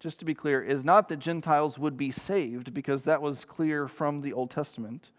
just 0.00 0.18
to 0.18 0.24
be 0.24 0.34
clear, 0.34 0.62
is 0.62 0.84
not 0.84 1.08
that 1.08 1.18
Gentiles 1.18 1.78
would 1.78 1.96
be 1.96 2.10
saved, 2.10 2.74
because 2.74 3.04
that 3.04 3.22
was 3.22 3.44
clear 3.44 3.86
from 3.86 4.22
the 4.22 4.32
Old 4.32 4.50
Testament, 4.50 5.10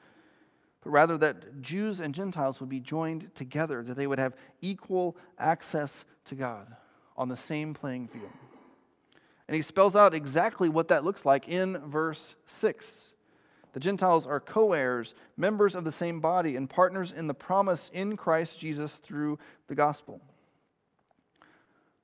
but 0.83 0.89
rather 0.89 1.17
that 1.19 1.61
Jews 1.61 1.99
and 1.99 2.13
Gentiles 2.13 2.59
would 2.59 2.69
be 2.69 2.79
joined 2.79 3.33
together, 3.35 3.83
that 3.83 3.95
they 3.95 4.07
would 4.07 4.19
have 4.19 4.35
equal 4.61 5.15
access 5.37 6.05
to 6.25 6.35
God 6.35 6.75
on 7.15 7.29
the 7.29 7.37
same 7.37 7.75
playing 7.75 8.07
field. 8.07 8.31
And 9.47 9.55
he 9.55 9.61
spells 9.61 9.95
out 9.95 10.15
exactly 10.15 10.69
what 10.69 10.87
that 10.87 11.03
looks 11.03 11.25
like 11.25 11.47
in 11.47 11.77
verse 11.89 12.35
6. 12.45 13.09
The 13.73 13.79
Gentiles 13.79 14.25
are 14.25 14.39
co 14.39 14.73
heirs, 14.73 15.13
members 15.37 15.75
of 15.75 15.83
the 15.83 15.91
same 15.91 16.19
body, 16.19 16.55
and 16.55 16.69
partners 16.69 17.13
in 17.15 17.27
the 17.27 17.33
promise 17.33 17.91
in 17.93 18.17
Christ 18.17 18.57
Jesus 18.57 18.95
through 18.95 19.39
the 19.67 19.75
gospel. 19.75 20.21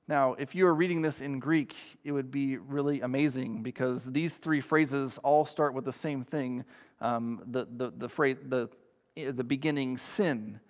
Now, 0.08 0.32
if 0.34 0.54
you 0.54 0.64
were 0.64 0.74
reading 0.74 1.02
this 1.02 1.20
in 1.20 1.38
Greek, 1.38 1.76
it 2.02 2.12
would 2.12 2.30
be 2.30 2.56
really 2.56 3.02
amazing 3.02 3.62
because 3.62 4.04
these 4.04 4.34
three 4.34 4.62
phrases 4.62 5.18
all 5.22 5.44
start 5.44 5.74
with 5.74 5.84
the 5.84 5.92
same 5.92 6.24
thing. 6.24 6.64
Um, 7.02 7.42
the, 7.46 7.68
the, 7.76 7.92
the, 7.96 8.08
phrase, 8.08 8.38
the, 8.42 8.70
the 9.14 9.44
beginning, 9.44 9.98
sin, 9.98 10.60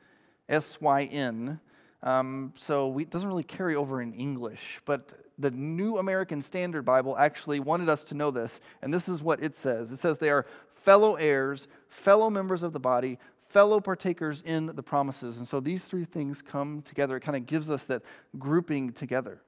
S 0.49 0.81
Y 0.81 1.05
N, 1.05 1.61
um, 2.03 2.53
so 2.57 2.89
we, 2.89 3.05
it 3.05 3.11
doesn't 3.11 3.29
really 3.29 3.45
carry 3.45 3.75
over 3.75 4.03
in 4.03 4.13
English, 4.13 4.81
but 4.85 5.13
the 5.39 5.51
New 5.51 5.99
American 5.99 6.43
Standard 6.43 6.83
Bible 6.85 7.17
actually 7.17 7.61
wanted 7.61 7.89
us 7.89 8.05
to 8.05 8.15
know 8.15 8.31
this, 8.31 8.61
and 8.83 8.93
this 8.93 9.09
is 9.09 9.23
what 9.23 9.43
it 9.43 9.57
says. 9.57 9.91
It 9.91 9.99
says 9.99 10.19
they 10.19 10.31
are 10.31 10.47
fellow 10.75 11.15
heirs, 11.17 11.69
fellow 11.89 12.31
members 12.31 12.63
of 12.63 12.73
the 12.73 12.81
body, 12.81 13.19
fellow 13.49 13.81
partakers 13.81 14.43
in 14.45 14.67
the 14.67 14.83
promises. 14.83 15.39
And 15.39 15.49
so 15.49 15.61
these 15.61 15.85
three 15.85 16.05
things 16.05 16.43
come 16.43 16.83
together. 16.83 17.17
It 17.17 17.21
kind 17.21 17.37
of 17.37 17.47
gives 17.47 17.71
us 17.71 17.85
that 17.85 18.03
grouping 18.39 18.93
together, 18.93 19.41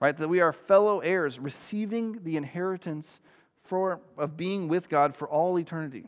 right? 0.00 0.16
That 0.16 0.28
we 0.28 0.40
are 0.40 0.52
fellow 0.52 1.00
heirs, 1.00 1.38
receiving 1.38 2.22
the 2.24 2.36
inheritance 2.36 3.20
for, 3.64 4.00
of 4.16 4.36
being 4.36 4.68
with 4.68 4.88
God 4.88 5.16
for 5.16 5.28
all 5.28 5.58
eternity 5.58 6.06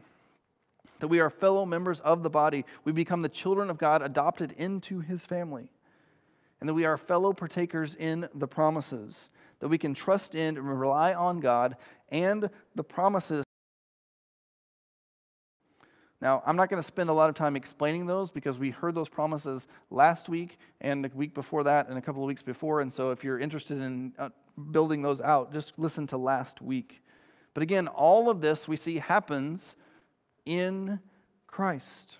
that 1.00 1.08
we 1.08 1.18
are 1.18 1.30
fellow 1.30 1.66
members 1.66 2.00
of 2.00 2.22
the 2.22 2.30
body. 2.30 2.64
We 2.84 2.92
become 2.92 3.22
the 3.22 3.28
children 3.28 3.68
of 3.68 3.78
God, 3.78 4.02
adopted 4.02 4.52
into 4.56 5.00
his 5.00 5.24
family. 5.26 5.70
And 6.60 6.68
that 6.68 6.74
we 6.74 6.84
are 6.84 6.98
fellow 6.98 7.32
partakers 7.32 7.94
in 7.94 8.28
the 8.34 8.46
promises, 8.46 9.30
that 9.60 9.68
we 9.68 9.78
can 9.78 9.94
trust 9.94 10.34
in 10.34 10.56
and 10.58 10.80
rely 10.80 11.14
on 11.14 11.40
God 11.40 11.76
and 12.10 12.50
the 12.74 12.84
promises. 12.84 13.44
Now, 16.20 16.42
I'm 16.44 16.56
not 16.56 16.68
going 16.68 16.82
to 16.82 16.86
spend 16.86 17.08
a 17.08 17.14
lot 17.14 17.30
of 17.30 17.34
time 17.34 17.56
explaining 17.56 18.06
those 18.06 18.30
because 18.30 18.58
we 18.58 18.70
heard 18.70 18.94
those 18.94 19.08
promises 19.08 19.66
last 19.90 20.28
week 20.28 20.58
and 20.80 21.06
a 21.06 21.10
week 21.14 21.32
before 21.32 21.64
that 21.64 21.88
and 21.88 21.96
a 21.96 22.02
couple 22.02 22.22
of 22.22 22.26
weeks 22.26 22.42
before. 22.42 22.82
And 22.82 22.92
so 22.92 23.10
if 23.10 23.24
you're 23.24 23.38
interested 23.38 23.78
in 23.78 24.12
uh, 24.18 24.28
building 24.70 25.00
those 25.00 25.22
out, 25.22 25.52
just 25.52 25.78
listen 25.78 26.06
to 26.08 26.18
last 26.18 26.60
week. 26.60 27.00
But 27.54 27.62
again, 27.62 27.88
all 27.88 28.28
of 28.28 28.42
this 28.42 28.68
we 28.68 28.76
see 28.76 28.98
happens 28.98 29.74
in 30.44 31.00
Christ, 31.46 32.18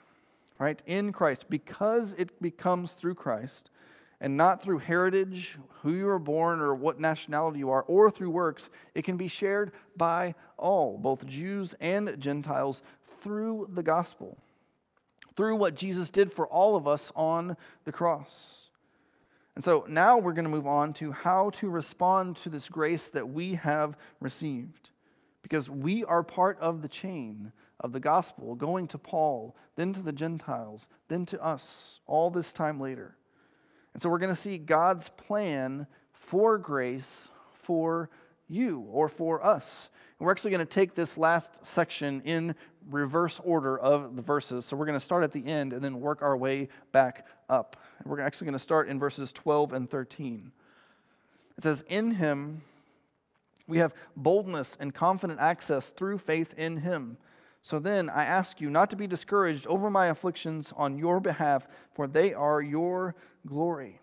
right? 0.59 0.83
In 0.87 1.13
Christ. 1.13 1.51
Because 1.51 2.15
it 2.17 2.41
becomes 2.41 2.93
through 2.93 3.17
Christ 3.17 3.71
and 4.21 4.37
not 4.37 4.63
through 4.63 4.79
heritage, 4.79 5.59
who 5.83 5.93
you 5.93 6.05
were 6.05 6.19
born, 6.19 6.61
or 6.61 6.75
what 6.75 7.01
nationality 7.01 7.59
you 7.59 7.71
are, 7.71 7.83
or 7.83 8.11
through 8.11 8.31
works, 8.31 8.69
it 8.95 9.03
can 9.03 9.17
be 9.17 9.29
shared 9.29 9.73
by 9.97 10.35
all, 10.59 10.99
both 10.99 11.25
Jews 11.27 11.75
and 11.81 12.15
Gentiles, 12.19 12.83
through 13.23 13.69
the 13.73 13.83
gospel, 13.83 14.39
through 15.37 15.57
what 15.57 15.75
Jesus 15.75 16.11
did 16.11 16.33
for 16.33 16.47
all 16.47 16.77
of 16.77 16.87
us 16.87 17.13
on 17.15 17.57
the 17.85 17.93
cross. 17.93 18.71
And 19.55 19.65
so 19.65 19.85
now 19.89 20.19
we're 20.19 20.33
going 20.33 20.45
to 20.45 20.51
move 20.51 20.67
on 20.67 20.93
to 20.95 21.13
how 21.13 21.51
to 21.51 21.69
respond 21.69 22.37
to 22.39 22.49
this 22.49 22.69
grace 22.69 23.11
that 23.11 23.29
we 23.29 23.55
have 23.55 23.97
received. 24.21 24.91
Because 25.43 25.69
we 25.69 26.05
are 26.05 26.23
part 26.23 26.59
of 26.61 26.83
the 26.83 26.89
chain 26.89 27.53
of 27.81 27.93
the 27.93 28.01
gospel, 28.01 28.55
going 28.55 28.87
to 28.89 28.99
Paul, 28.99 29.57
then 29.77 29.93
to 29.95 30.01
the 30.01 30.13
Gentiles, 30.13 30.87
then 31.09 31.27
to 31.27 31.43
us, 31.43 32.01
all 32.07 32.31
this 32.31 32.53
time 32.53 32.79
later. 32.79 33.17
And 33.95 34.03
so 34.03 34.09
we're 34.09 34.19
going 34.19 34.35
to 34.35 34.41
see 34.41 34.59
God's 34.59 35.09
plan 35.09 35.87
for 36.13 36.59
grace 36.59 37.29
for 37.63 38.11
you 38.49 38.87
or 38.91 39.09
for 39.09 39.45
us. 39.45 39.91
And 40.19 40.27
we're 40.27 40.33
actually 40.33 40.51
going 40.51 40.67
to 40.67 40.73
take 40.73 40.95
this 40.95 41.17
last 41.17 41.65
section 41.65 42.21
in 42.23 42.55
reverse 42.89 43.41
order 43.45 43.79
of 43.79 44.17
the 44.17 44.23
verses. 44.23 44.65
So 44.65 44.77
we're 44.77 44.87
going 44.87 44.99
to 44.99 45.05
start 45.05 45.25
at 45.25 45.33
the 45.33 45.47
end 45.47 45.73
and 45.73 45.83
then 45.83 46.01
work 46.01 46.23
our 46.23 46.37
way 46.37 46.69
back 46.93 47.27
up. 47.49 47.77
We're 48.05 48.21
actually 48.21 48.47
going 48.47 48.59
to 48.59 48.59
start 48.59 48.89
in 48.89 48.99
verses 48.99 49.33
12 49.33 49.73
and 49.73 49.91
13. 49.91 50.53
It 51.59 51.63
says, 51.63 51.85
In 51.89 52.13
him 52.13 52.63
we 53.67 53.79
have 53.79 53.95
boldness 54.17 54.77
and 54.81 54.95
confident 54.95 55.41
access 55.41 55.89
through 55.89 56.19
faith 56.19 56.53
in 56.57 56.79
him. 56.79 57.17
So 57.63 57.79
then 57.79 58.09
I 58.09 58.25
ask 58.25 58.61
you 58.61 58.71
not 58.71 58.91
to 58.91 58.97
be 58.97 59.07
discouraged 59.07 59.67
over 59.67 59.91
my 59.91 60.07
afflictions 60.07 60.73
on 60.77 60.99
your 60.99 61.21
behalf, 61.21 61.67
for 61.95 62.07
they 62.07 62.33
are 62.33 62.63
your 62.63 63.15
glory. 63.47 64.01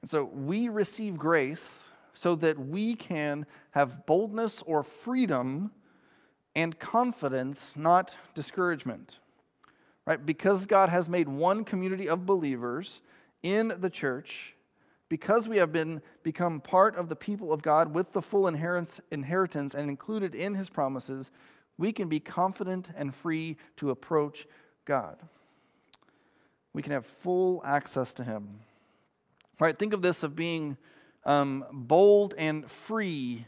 And 0.00 0.10
so 0.10 0.24
we 0.24 0.68
receive 0.68 1.16
grace 1.16 1.82
so 2.14 2.36
that 2.36 2.58
we 2.58 2.94
can 2.94 3.44
have 3.72 4.06
boldness 4.06 4.62
or 4.64 4.82
freedom 4.82 5.72
and 6.56 6.76
confidence, 6.80 7.74
not 7.76 8.16
discouragement. 8.34 9.20
Right? 10.06 10.24
Because 10.24 10.66
God 10.66 10.88
has 10.88 11.08
made 11.08 11.28
one 11.28 11.64
community 11.64 12.08
of 12.08 12.26
believers 12.26 13.00
in 13.42 13.74
the 13.78 13.90
church, 13.90 14.56
because 15.08 15.48
we 15.48 15.58
have 15.58 15.72
been 15.72 16.00
become 16.24 16.60
part 16.60 16.96
of 16.96 17.08
the 17.08 17.14
people 17.14 17.52
of 17.52 17.62
God 17.62 17.94
with 17.94 18.12
the 18.12 18.22
full 18.22 18.48
inheritance 18.48 19.00
and 19.74 19.90
included 19.90 20.34
in 20.34 20.54
his 20.54 20.68
promises, 20.68 21.30
we 21.78 21.92
can 21.92 22.08
be 22.08 22.20
confident 22.20 22.88
and 22.96 23.14
free 23.14 23.56
to 23.76 23.90
approach 23.90 24.46
God. 24.84 25.18
We 26.72 26.82
can 26.82 26.92
have 26.92 27.06
full 27.06 27.62
access 27.64 28.14
to 28.14 28.24
Him. 28.24 28.60
Right? 29.58 29.78
Think 29.78 29.92
of 29.92 30.02
this 30.02 30.22
of 30.22 30.36
being 30.36 30.76
um, 31.24 31.64
bold 31.72 32.34
and 32.36 32.70
free 32.70 33.46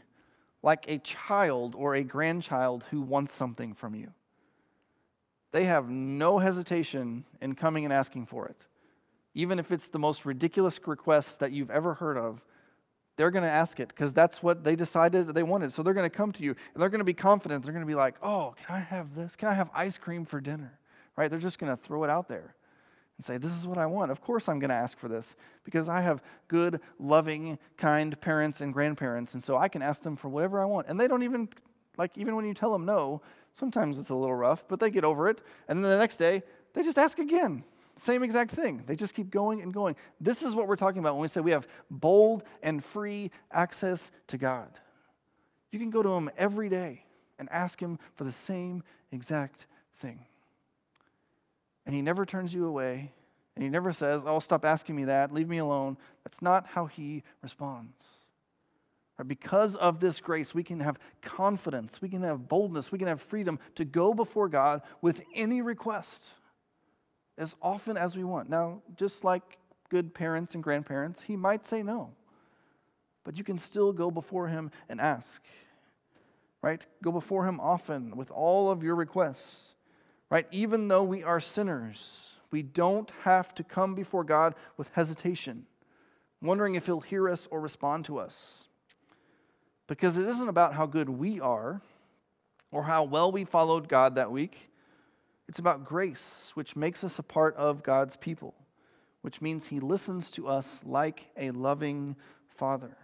like 0.61 0.85
a 0.87 0.97
child 0.99 1.75
or 1.75 1.95
a 1.95 2.03
grandchild 2.03 2.85
who 2.91 3.01
wants 3.01 3.33
something 3.33 3.73
from 3.73 3.95
you. 3.95 4.11
They 5.51 5.65
have 5.65 5.89
no 5.89 6.37
hesitation 6.37 7.25
in 7.41 7.55
coming 7.55 7.85
and 7.85 7.93
asking 7.93 8.27
for 8.27 8.47
it. 8.47 8.65
Even 9.33 9.57
if 9.57 9.71
it's 9.71 9.89
the 9.89 9.99
most 9.99 10.25
ridiculous 10.25 10.79
request 10.85 11.39
that 11.39 11.51
you've 11.51 11.71
ever 11.71 11.93
heard 11.93 12.17
of, 12.17 12.41
they're 13.15 13.31
going 13.31 13.43
to 13.43 13.49
ask 13.49 13.79
it 13.79 13.89
because 13.89 14.13
that's 14.13 14.41
what 14.43 14.63
they 14.63 14.75
decided 14.75 15.27
they 15.27 15.43
wanted. 15.43 15.73
So 15.73 15.83
they're 15.83 15.93
going 15.93 16.09
to 16.09 16.15
come 16.15 16.31
to 16.33 16.43
you 16.43 16.55
and 16.73 16.81
they're 16.81 16.89
going 16.89 16.99
to 16.99 17.05
be 17.05 17.13
confident. 17.13 17.63
They're 17.63 17.73
going 17.73 17.85
to 17.85 17.87
be 17.87 17.95
like, 17.95 18.15
oh, 18.21 18.55
can 18.57 18.75
I 18.75 18.79
have 18.79 19.15
this? 19.15 19.35
Can 19.35 19.49
I 19.49 19.53
have 19.53 19.69
ice 19.73 19.97
cream 19.97 20.25
for 20.25 20.39
dinner? 20.39 20.79
Right? 21.17 21.29
They're 21.29 21.39
just 21.39 21.59
going 21.59 21.75
to 21.75 21.81
throw 21.81 22.03
it 22.03 22.09
out 22.09 22.27
there 22.27 22.55
and 23.19 23.25
say, 23.25 23.37
This 23.37 23.51
is 23.51 23.67
what 23.67 23.77
I 23.77 23.85
want. 23.85 24.11
Of 24.11 24.21
course, 24.21 24.47
I'm 24.47 24.59
going 24.59 24.69
to 24.69 24.75
ask 24.75 24.97
for 24.97 25.09
this 25.09 25.35
because 25.65 25.89
I 25.89 25.99
have 25.99 26.23
good, 26.47 26.79
loving, 26.99 27.59
kind 27.75 28.19
parents 28.21 28.61
and 28.61 28.73
grandparents. 28.73 29.33
And 29.33 29.43
so 29.43 29.57
I 29.57 29.67
can 29.67 29.81
ask 29.81 30.01
them 30.01 30.15
for 30.15 30.29
whatever 30.29 30.61
I 30.61 30.65
want. 30.65 30.87
And 30.87 30.97
they 30.97 31.05
don't 31.05 31.23
even, 31.23 31.49
like, 31.97 32.17
even 32.17 32.37
when 32.37 32.45
you 32.45 32.53
tell 32.53 32.71
them 32.71 32.85
no, 32.85 33.21
sometimes 33.55 33.99
it's 33.99 34.09
a 34.09 34.15
little 34.15 34.33
rough, 34.33 34.63
but 34.69 34.79
they 34.79 34.89
get 34.89 35.03
over 35.03 35.27
it. 35.27 35.41
And 35.67 35.83
then 35.83 35.91
the 35.91 35.97
next 35.97 36.15
day, 36.15 36.43
they 36.73 36.81
just 36.81 36.97
ask 36.97 37.19
again. 37.19 37.65
Same 37.97 38.23
exact 38.23 38.51
thing. 38.51 38.83
They 38.85 38.95
just 38.95 39.13
keep 39.13 39.29
going 39.29 39.61
and 39.61 39.73
going. 39.73 39.97
This 40.21 40.41
is 40.41 40.55
what 40.55 40.69
we're 40.69 40.77
talking 40.77 40.99
about 40.99 41.15
when 41.15 41.23
we 41.23 41.27
say 41.27 41.41
we 41.41 41.51
have 41.51 41.67
bold 41.91 42.43
and 42.63 42.81
free 42.81 43.31
access 43.51 44.11
to 44.27 44.37
God. 44.37 44.69
You 45.73 45.79
can 45.79 45.89
go 45.89 46.01
to 46.01 46.13
Him 46.13 46.29
every 46.37 46.69
day 46.69 47.03
and 47.37 47.49
ask 47.51 47.81
Him 47.81 47.99
for 48.15 48.23
the 48.23 48.31
same 48.31 48.81
exact 49.11 49.67
thing 49.99 50.25
and 51.89 51.95
he 51.95 52.03
never 52.03 52.23
turns 52.23 52.53
you 52.53 52.67
away, 52.67 53.11
and 53.55 53.63
he 53.63 53.69
never 53.71 53.91
says, 53.91 54.21
Oh, 54.23 54.39
stop 54.39 54.63
asking 54.63 54.95
me 54.95 55.05
that, 55.05 55.33
leave 55.33 55.49
me 55.49 55.57
alone. 55.57 55.97
That's 56.23 56.39
not 56.39 56.67
how 56.67 56.85
he 56.85 57.23
responds. 57.41 58.03
Because 59.25 59.75
of 59.75 59.99
this 59.99 60.21
grace, 60.21 60.53
we 60.53 60.63
can 60.63 60.81
have 60.81 60.99
confidence, 61.23 61.99
we 61.99 62.07
can 62.07 62.21
have 62.21 62.47
boldness, 62.47 62.91
we 62.91 62.99
can 62.99 63.07
have 63.07 63.19
freedom 63.23 63.57
to 63.73 63.85
go 63.85 64.13
before 64.13 64.47
God 64.47 64.83
with 65.01 65.23
any 65.33 65.63
request 65.63 66.33
as 67.39 67.55
often 67.59 67.97
as 67.97 68.15
we 68.15 68.23
want. 68.23 68.51
Now, 68.51 68.83
just 68.95 69.23
like 69.23 69.57
good 69.89 70.13
parents 70.13 70.53
and 70.53 70.61
grandparents, 70.61 71.23
he 71.23 71.35
might 71.35 71.65
say 71.65 71.81
no, 71.81 72.11
but 73.23 73.35
you 73.35 73.43
can 73.43 73.57
still 73.57 73.91
go 73.93 74.11
before 74.11 74.47
him 74.47 74.69
and 74.89 75.01
ask. 75.01 75.41
Right? 76.61 76.85
Go 77.01 77.11
before 77.11 77.47
him 77.47 77.59
often 77.59 78.15
with 78.15 78.29
all 78.29 78.69
of 78.69 78.83
your 78.83 78.93
requests 78.93 79.73
right? 80.29 80.47
Even 80.51 80.87
though 80.87 81.03
we 81.03 81.23
are 81.23 81.39
sinners, 81.39 82.29
we 82.51 82.61
don't 82.61 83.11
have 83.23 83.53
to 83.55 83.63
come 83.63 83.95
before 83.95 84.23
God 84.23 84.55
with 84.77 84.89
hesitation, 84.93 85.65
wondering 86.41 86.75
if 86.75 86.85
He'll 86.85 86.99
hear 86.99 87.29
us 87.29 87.47
or 87.51 87.59
respond 87.59 88.05
to 88.05 88.19
us. 88.19 88.63
Because 89.87 90.17
it 90.17 90.27
isn't 90.27 90.49
about 90.49 90.73
how 90.73 90.85
good 90.85 91.09
we 91.09 91.39
are 91.39 91.81
or 92.71 92.83
how 92.83 93.03
well 93.03 93.31
we 93.31 93.43
followed 93.43 93.89
God 93.89 94.15
that 94.15 94.31
week. 94.31 94.69
It's 95.47 95.59
about 95.59 95.83
grace, 95.83 96.51
which 96.53 96.75
makes 96.75 97.03
us 97.03 97.17
a 97.17 97.23
part 97.23 97.55
of 97.55 97.81
God's 97.81 98.15
people, 98.15 98.53
which 99.21 99.41
means 99.41 99.67
He 99.67 99.79
listens 99.79 100.29
to 100.31 100.47
us 100.47 100.81
like 100.85 101.27
a 101.35 101.51
loving 101.51 102.15
Father 102.47 102.95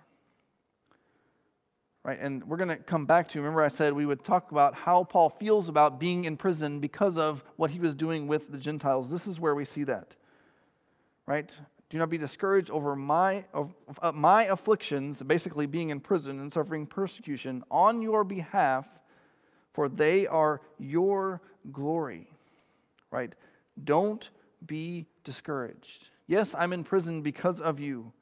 right? 2.06 2.20
And 2.22 2.44
we're 2.44 2.58
going 2.58 2.70
to 2.70 2.76
come 2.76 3.08
back 3.08 3.28
to, 3.30 3.40
remember 3.40 3.64
I 3.64 3.68
said 3.68 3.92
we 3.92 4.06
would 4.06 4.24
talk 4.24 4.52
about 4.52 4.76
how 4.76 5.04
Paul 5.04 5.32
feels 5.32 5.70
about 5.70 6.00
being 6.00 6.26
in 6.26 6.38
prison 6.38 6.80
because 6.80 7.18
of 7.18 7.44
what 7.56 7.72
he 7.72 7.80
was 7.80 7.96
doing 7.96 8.28
with 8.28 8.52
the 8.52 8.60
Gentiles. 8.60 9.10
This 9.10 9.26
is 9.26 9.40
where 9.40 9.56
we 9.56 9.66
see 9.66 9.84
that, 9.86 10.16
right? 11.26 11.52
Do 11.90 11.98
not 11.98 12.12
be 12.12 12.20
discouraged 12.20 12.70
over 12.70 12.96
my, 12.96 13.46
uh, 13.56 14.12
my 14.12 14.44
afflictions, 14.44 15.24
basically 15.24 15.66
being 15.66 15.90
in 15.90 16.00
prison 16.00 16.40
and 16.40 16.54
suffering 16.54 16.86
persecution 16.86 17.64
on 17.72 18.04
your 18.04 18.24
behalf, 18.24 18.86
for 19.74 19.90
they 19.90 20.28
are 20.28 20.62
your 20.78 21.42
glory, 21.72 22.30
right? 23.10 23.34
Don't 23.84 24.30
be 24.64 25.08
discouraged. 25.24 26.10
Yes, 26.28 26.54
I'm 26.56 26.72
in 26.72 26.84
prison 26.84 27.24
because 27.24 27.60
of 27.60 27.80
you, 27.80 28.14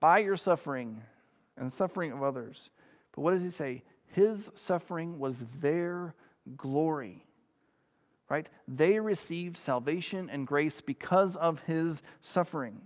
by 0.00 0.20
your 0.20 0.38
suffering 0.38 1.02
and 1.58 1.70
the 1.70 1.76
suffering 1.76 2.10
of 2.12 2.22
others. 2.22 2.70
But 3.18 3.22
what 3.22 3.30
does 3.32 3.42
he 3.42 3.50
say? 3.50 3.82
His 4.06 4.48
suffering 4.54 5.18
was 5.18 5.38
their 5.60 6.14
glory. 6.56 7.26
Right? 8.28 8.48
They 8.68 9.00
received 9.00 9.58
salvation 9.58 10.30
and 10.30 10.46
grace 10.46 10.80
because 10.80 11.34
of 11.34 11.58
his 11.66 12.00
suffering. 12.22 12.80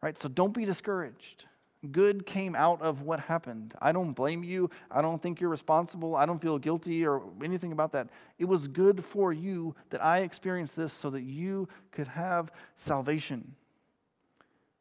Right? 0.00 0.16
So 0.16 0.28
don't 0.28 0.54
be 0.54 0.64
discouraged. 0.64 1.46
Good 1.90 2.26
came 2.26 2.54
out 2.54 2.80
of 2.80 3.02
what 3.02 3.18
happened. 3.18 3.74
I 3.82 3.90
don't 3.90 4.12
blame 4.12 4.44
you. 4.44 4.70
I 4.88 5.02
don't 5.02 5.20
think 5.20 5.40
you're 5.40 5.50
responsible. 5.50 6.14
I 6.14 6.24
don't 6.24 6.40
feel 6.40 6.56
guilty 6.56 7.04
or 7.04 7.24
anything 7.42 7.72
about 7.72 7.90
that. 7.94 8.10
It 8.38 8.44
was 8.44 8.68
good 8.68 9.04
for 9.04 9.32
you 9.32 9.74
that 9.90 10.00
I 10.00 10.18
experienced 10.18 10.76
this 10.76 10.92
so 10.92 11.10
that 11.10 11.22
you 11.22 11.68
could 11.90 12.06
have 12.06 12.52
salvation. 12.76 13.56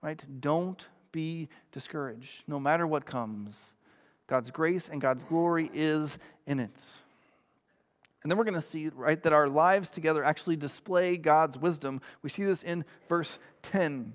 Right? 0.04 0.24
Don't 0.40 0.86
be 1.12 1.50
discouraged. 1.72 2.44
No 2.46 2.60
matter 2.60 2.86
what 2.86 3.04
comes, 3.08 3.74
God's 4.28 4.52
grace 4.52 4.90
and 4.90 5.02
God's 5.02 5.24
glory 5.24 5.72
is 5.74 6.20
in 6.46 6.60
it. 6.60 6.78
And 8.24 8.32
then 8.32 8.38
we're 8.38 8.44
going 8.44 8.56
to 8.56 8.62
see, 8.62 8.90
right, 8.90 9.22
that 9.24 9.32
our 9.32 9.48
lives 9.48 9.90
together 9.90 10.24
actually 10.24 10.58
display 10.58 11.16
God's 11.18 11.58
wisdom. 11.58 12.02
We 12.22 12.30
see 12.30 12.44
this 12.44 12.62
in 12.62 12.84
verse 13.08 13.40
10. 13.64 14.14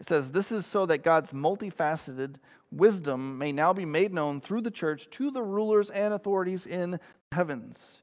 It 0.00 0.06
says, 0.06 0.32
This 0.32 0.50
is 0.50 0.66
so 0.66 0.84
that 0.86 1.04
God's 1.04 1.30
multifaceted 1.30 2.36
wisdom 2.72 3.38
may 3.38 3.52
now 3.52 3.72
be 3.72 3.84
made 3.84 4.12
known 4.12 4.40
through 4.40 4.62
the 4.62 4.70
church 4.70 5.08
to 5.10 5.30
the 5.30 5.42
rulers 5.42 5.90
and 5.90 6.12
authorities 6.12 6.66
in 6.66 6.98
heavens. 7.30 8.02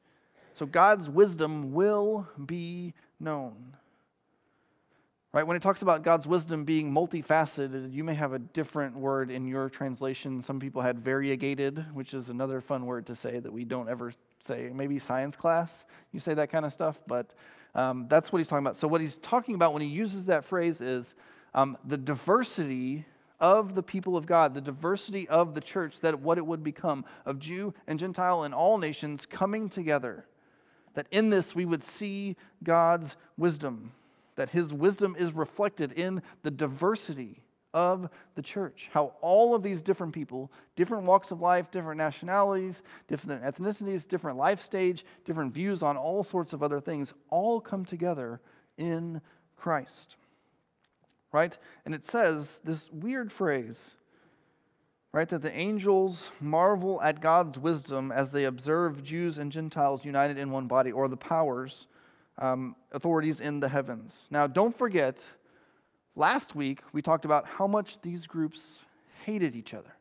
So 0.54 0.65
God's 0.65 1.10
wisdom 1.10 1.74
will 1.74 2.28
be 2.45 2.93
known. 3.19 3.76
Right? 5.34 5.48
When 5.48 5.56
it 5.56 5.63
talks 5.63 5.82
about 5.82 6.04
God's 6.04 6.28
wisdom 6.28 6.65
being 6.65 6.91
multifaceted, 6.91 7.94
you 7.94 8.04
may 8.04 8.15
have 8.15 8.34
a 8.34 8.39
different 8.39 8.98
word 8.98 9.32
in 9.32 9.48
your 9.48 9.70
translation. 9.70 10.41
Some 10.41 10.60
people 10.60 10.82
had 10.82 11.00
variegated, 11.00 11.86
which 11.94 12.13
is 12.13 12.28
another 12.28 12.60
fun 12.60 12.86
word 12.86 13.06
to 13.06 13.15
say 13.15 13.39
that 13.39 13.52
we 13.52 13.63
don't 13.63 13.88
ever 13.88 14.12
say. 14.41 14.70
Maybe 14.74 15.00
science 15.00 15.38
class, 15.38 15.86
you 16.12 16.20
say 16.20 16.34
that 16.34 16.50
kind 16.50 16.65
of 16.65 16.74
stuff, 16.74 17.00
but 17.08 17.34
um, 17.76 18.08
that's 18.10 18.34
what 18.34 18.39
he's 18.39 18.50
talking 18.50 18.65
about. 18.65 18.76
So, 18.76 18.89
what 18.89 19.00
he's 19.00 19.15
talking 19.17 19.56
about 19.56 19.72
when 19.72 19.82
he 19.82 19.88
uses 19.88 20.26
that 20.26 20.44
phrase 20.44 20.82
is 20.82 21.15
um, 21.54 21.78
the 21.86 21.98
diversity 21.98 23.06
of 23.39 23.74
the 23.74 23.84
people 23.84 24.17
of 24.17 24.26
God, 24.26 24.54
the 24.54 24.60
diversity 24.60 25.30
of 25.30 25.56
the 25.56 25.62
church, 25.62 26.02
that 26.02 26.20
what 26.20 26.39
it 26.39 26.46
would 26.46 26.62
become 26.62 27.06
of 27.26 27.39
Jew 27.39 27.74
and 27.88 27.98
Gentile 27.98 28.44
and 28.44 28.54
all 28.54 28.78
nations 28.78 29.26
coming 29.26 29.70
together. 29.70 30.26
That 30.96 31.08
in 31.10 31.30
this 31.30 31.56
we 31.56 31.63
would 31.63 31.84
see 31.84 32.36
God's 32.62 33.15
wisdom 33.38 33.94
that 34.36 34.50
his 34.50 34.74
wisdom 34.74 35.15
is 35.17 35.34
reflected 35.34 35.91
in 35.91 36.22
the 36.44 36.52
diversity 36.52 37.44
of 37.74 38.10
the 38.36 38.41
church. 38.41 38.89
How 38.91 39.13
all 39.22 39.56
of 39.56 39.63
these 39.63 39.82
different 39.82 40.13
people, 40.13 40.52
different 40.76 41.06
walks 41.06 41.32
of 41.32 41.41
life, 41.41 41.72
different 41.72 41.98
nationalities, 41.98 42.82
different 43.08 43.44
ethnicities, 43.44 44.08
different 44.08 44.38
life 44.38 44.62
stage, 44.62 45.06
different 45.26 45.54
views 45.54 45.82
on 45.82 45.98
all 45.98 46.24
sorts 46.24 46.54
of 46.54 46.63
other 46.63 46.82
things, 46.82 47.13
all 47.30 47.62
come 47.62 47.86
together 47.86 48.41
in 48.78 49.22
Christ. 49.56 50.15
Right? 51.32 51.58
And 51.86 51.96
it 51.96 52.06
says 52.06 52.60
this 52.65 52.89
weird 52.91 53.32
phrase, 53.32 53.91
right, 55.13 55.30
that 55.30 55.41
the 55.41 55.58
angels 55.58 56.30
marvel 56.41 57.02
at 57.02 57.22
God's 57.22 57.58
wisdom 57.58 58.12
as 58.12 58.32
they 58.32 58.44
observe 58.44 59.02
Jews 59.02 59.38
and 59.38 59.50
Gentiles 59.50 60.04
united 60.04 60.38
in 60.38 60.52
one 60.52 60.67
body, 60.67 60.91
or 60.91 61.08
the 61.08 61.15
powers 61.15 61.88
um, 62.38 62.76
authorities 62.91 63.39
in 63.39 63.60
the 63.60 63.70
heavens. 63.70 64.28
Now, 64.30 64.48
don't 64.48 64.78
forget, 64.78 65.24
last 66.15 66.56
week 66.56 66.82
we 66.94 67.02
talked 67.02 67.26
about 67.26 67.46
how 67.46 67.67
much 67.67 68.02
these 68.02 68.28
groups 68.28 68.80
hated 69.26 69.56
each 69.56 69.74
other. 69.74 69.94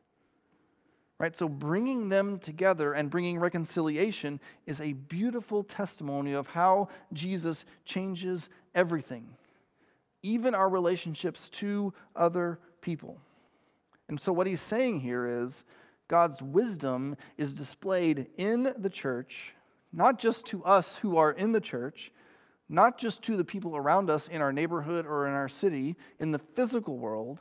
Right? 1.18 1.36
So, 1.36 1.50
bringing 1.50 2.08
them 2.08 2.38
together 2.38 2.94
and 2.94 3.10
bringing 3.10 3.38
reconciliation 3.38 4.40
is 4.66 4.80
a 4.80 4.94
beautiful 4.94 5.62
testimony 5.62 6.32
of 6.32 6.46
how 6.46 6.88
Jesus 7.12 7.66
changes 7.84 8.48
everything, 8.74 9.28
even 10.22 10.54
our 10.54 10.68
relationships 10.68 11.50
to 11.50 11.92
other 12.16 12.58
people. 12.80 13.18
And 14.08 14.18
so, 14.18 14.32
what 14.32 14.46
he's 14.46 14.62
saying 14.62 15.00
here 15.00 15.44
is 15.44 15.62
God's 16.08 16.40
wisdom 16.40 17.16
is 17.36 17.52
displayed 17.52 18.26
in 18.38 18.74
the 18.78 18.90
church, 18.90 19.54
not 19.92 20.18
just 20.18 20.46
to 20.46 20.64
us 20.64 20.96
who 20.96 21.18
are 21.18 21.32
in 21.32 21.52
the 21.52 21.60
church, 21.60 22.12
not 22.70 22.98
just 22.98 23.20
to 23.22 23.36
the 23.36 23.44
people 23.44 23.76
around 23.76 24.08
us 24.08 24.28
in 24.28 24.40
our 24.40 24.52
neighborhood 24.52 25.04
or 25.04 25.26
in 25.26 25.34
our 25.34 25.48
city, 25.48 25.96
in 26.20 26.30
the 26.30 26.38
physical 26.38 26.96
world, 26.96 27.40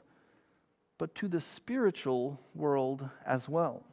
but 0.98 1.14
to 1.16 1.28
the 1.28 1.40
spiritual 1.40 2.40
world 2.56 3.08
as 3.26 3.48
well. 3.48 3.84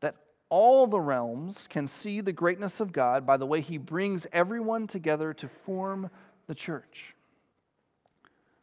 That 0.00 0.14
all 0.48 0.86
the 0.86 1.00
realms 1.00 1.66
can 1.68 1.88
see 1.88 2.20
the 2.20 2.32
greatness 2.32 2.78
of 2.78 2.92
God 2.92 3.26
by 3.26 3.36
the 3.36 3.44
way 3.44 3.60
he 3.60 3.76
brings 3.76 4.26
everyone 4.32 4.86
together 4.86 5.34
to 5.34 5.48
form 5.48 6.10
the 6.46 6.54
church. 6.54 7.16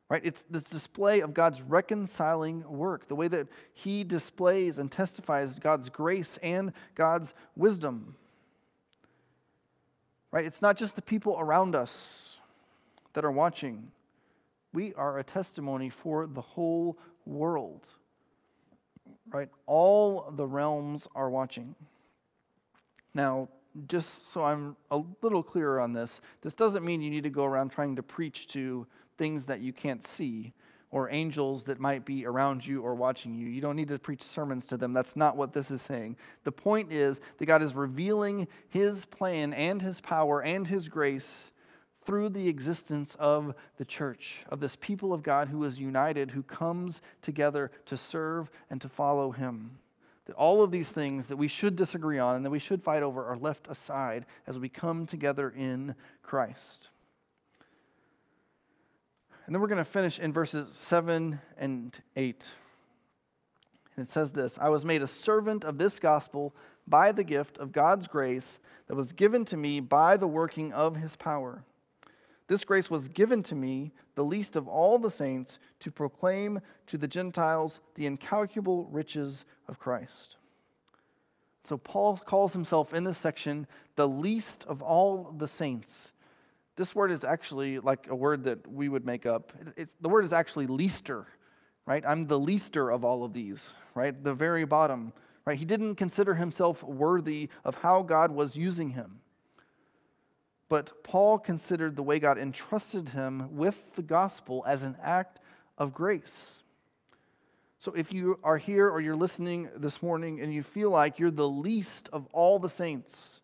Right? 0.10 0.22
It's 0.24 0.44
this 0.50 0.64
display 0.64 1.20
of 1.20 1.34
God's 1.34 1.62
reconciling 1.62 2.64
work, 2.66 3.10
the 3.10 3.16
way 3.16 3.28
that 3.28 3.50
he 3.74 4.06
displays 4.06 4.78
and 4.78 4.90
testifies 4.90 5.60
God's 5.60 5.90
grace 5.90 6.40
and 6.42 6.72
God's 6.96 7.34
wisdom. 7.58 8.16
Right? 10.34 10.44
It's 10.44 10.62
not 10.62 10.76
just 10.76 10.98
the 10.98 11.02
people 11.02 11.38
around 11.40 11.78
us 11.78 12.40
that 13.14 13.24
are 13.24 13.32
watching. 13.32 13.92
We 14.74 14.94
are 14.96 15.18
a 15.18 15.24
testimony 15.24 15.90
for 15.90 16.28
the 16.28 16.42
whole 16.42 16.98
world 17.26 17.88
right? 19.34 19.50
All 19.66 20.32
the 20.32 20.48
realms 20.48 21.08
are 21.16 21.30
watching. 21.30 21.76
Now, 23.14 23.50
just 23.88 24.32
so 24.32 24.44
I'm 24.44 24.76
a 24.92 25.02
little 25.22 25.44
clearer 25.44 25.80
on 25.80 25.94
this, 25.94 26.22
this 26.42 26.54
doesn't 26.54 26.86
mean 26.86 27.02
you 27.02 27.10
need 27.10 27.24
to 27.24 27.30
go 27.30 27.44
around 27.44 27.72
trying 27.72 27.96
to 27.96 28.04
preach 28.04 28.48
to 28.50 28.86
things 29.18 29.46
that 29.48 29.62
you 29.62 29.74
can't 29.74 30.06
see 30.06 30.54
or 30.94 31.10
angels 31.10 31.64
that 31.64 31.80
might 31.80 32.06
be 32.06 32.24
around 32.24 32.64
you 32.64 32.84
or 32.84 32.94
watching 32.94 33.34
you. 33.34 33.48
You 33.48 33.62
don't 33.62 33.76
need 33.76 33.88
to 33.88 33.98
preach 33.98 34.22
sermons 34.22 34.68
to 34.68 34.78
them. 34.78 34.94
That's 34.94 35.16
not 35.16 35.36
what 35.36 35.52
this 35.52 35.72
is 35.72 35.82
saying. 35.82 36.18
The 36.44 36.52
point 36.52 36.94
is 36.94 37.20
that 37.40 37.48
God 37.48 37.64
is 37.64 37.74
revealing 37.74 38.48
his 38.70 39.04
plan 39.06 39.56
and 39.56 39.82
his 39.82 40.00
power 40.00 40.44
and 40.44 40.68
his 40.68 40.90
grace 40.90 41.50
through 42.06 42.30
the 42.30 42.48
existence 42.48 43.16
of 43.18 43.56
the 43.78 43.86
church, 43.86 44.46
of 44.50 44.60
this 44.60 44.78
people 44.80 45.14
of 45.14 45.24
God 45.24 45.48
who 45.48 45.64
is 45.64 45.80
united, 45.80 46.30
who 46.30 46.44
comes 46.44 47.02
together 47.24 47.72
to 47.88 47.98
serve 47.98 48.52
and 48.70 48.80
to 48.80 48.88
follow 48.88 49.32
him. 49.32 49.80
That 50.28 50.36
all 50.36 50.62
of 50.62 50.70
these 50.70 50.92
things 50.92 51.26
that 51.26 51.38
we 51.38 51.48
should 51.48 51.76
disagree 51.76 52.20
on 52.20 52.36
and 52.36 52.46
that 52.46 52.52
we 52.52 52.60
should 52.60 52.84
fight 52.84 53.02
over 53.02 53.26
are 53.26 53.36
left 53.36 53.68
aside 53.68 54.28
as 54.46 54.60
we 54.60 54.70
come 54.70 55.08
together 55.08 55.50
in 55.50 55.96
Christ. 56.22 56.90
And 59.46 59.54
then 59.54 59.62
we're 59.62 59.68
going 59.68 59.78
to 59.78 59.86
finish 59.86 60.20
in 60.20 60.32
verses 60.32 60.74
7 60.74 61.40
and 61.58 62.00
8. 62.16 62.46
And 63.96 64.08
it 64.08 64.10
says 64.10 64.32
this 64.32 64.58
I 64.60 64.70
was 64.70 64.86
made 64.86 65.02
a 65.02 65.08
servant 65.08 65.64
of 65.64 65.78
this 65.78 66.00
gospel 66.00 66.56
by 66.88 67.12
the 67.12 67.24
gift 67.24 67.58
of 67.58 67.72
God's 67.72 68.08
grace 68.08 68.60
that 68.88 68.96
was 68.96 69.12
given 69.12 69.46
to 69.46 69.58
me 69.58 69.80
by 69.80 70.18
the 70.18 70.28
working 70.28 70.74
of 70.74 70.96
his 70.96 71.16
power. 71.16 71.64
This 72.48 72.66
grace 72.66 72.90
was 72.90 73.08
given 73.08 73.42
to 73.44 73.56
me, 73.56 73.92
the 74.16 74.24
least 74.24 74.56
of 74.56 74.68
all 74.68 75.00
the 75.00 75.12
saints, 75.12 75.60
to 75.80 75.92
proclaim 75.92 76.60
to 76.88 76.98
the 76.98 77.08
Gentiles 77.08 77.80
the 77.96 78.06
incalculable 78.06 78.86
riches 78.92 79.46
of 79.68 79.80
Christ. 79.80 80.36
So 81.66 81.78
Paul 81.78 82.18
calls 82.18 82.52
himself 82.54 82.94
in 82.94 83.06
this 83.06 83.18
section 83.18 83.68
the 83.96 84.08
least 84.08 84.66
of 84.68 84.82
all 84.82 85.34
the 85.38 85.48
saints. 85.48 86.12
This 86.76 86.96
word 86.96 87.12
is 87.12 87.24
actually 87.24 87.80
like 87.80 88.08
a 88.10 88.16
word 88.16 88.46
that 88.46 88.68
we 88.68 88.90
would 88.90 89.06
make 89.06 89.26
up. 89.26 89.54
It, 89.60 89.82
it, 89.84 89.90
the 90.02 90.10
word 90.10 90.26
is 90.26 90.34
actually 90.34 90.68
leaster, 90.68 91.28
right? 91.86 92.04
I'm 92.08 92.26
the 92.26 92.40
leaster 92.40 92.90
of 92.90 93.06
all 93.06 93.24
of 93.24 93.34
these, 93.34 93.72
right? 93.94 94.24
The 94.24 94.34
very 94.34 94.66
bottom, 94.66 95.14
right? 95.46 95.58
He 95.58 95.66
didn't 95.66 95.96
consider 95.96 96.34
himself 96.34 96.84
worthy 96.84 97.50
of 97.64 97.76
how 97.76 98.02
God 98.02 98.32
was 98.32 98.56
using 98.56 98.90
him. 98.92 99.20
But 100.68 101.04
Paul 101.04 101.38
considered 101.38 101.96
the 101.96 102.04
way 102.04 102.20
God 102.20 102.40
entrusted 102.40 103.10
him 103.10 103.56
with 103.56 103.78
the 103.96 104.02
gospel 104.02 104.64
as 104.68 104.82
an 104.82 104.98
act 105.04 105.40
of 105.78 105.94
grace. 105.94 106.64
So 107.78 107.92
if 107.92 108.14
you 108.14 108.40
are 108.44 108.58
here 108.58 108.90
or 108.90 109.02
you're 109.02 109.16
listening 109.16 109.70
this 109.76 110.02
morning 110.02 110.40
and 110.42 110.54
you 110.54 110.64
feel 110.64 110.90
like 110.90 111.20
you're 111.20 111.30
the 111.30 111.48
least 111.48 112.10
of 112.14 112.26
all 112.32 112.58
the 112.58 112.70
saints, 112.70 113.42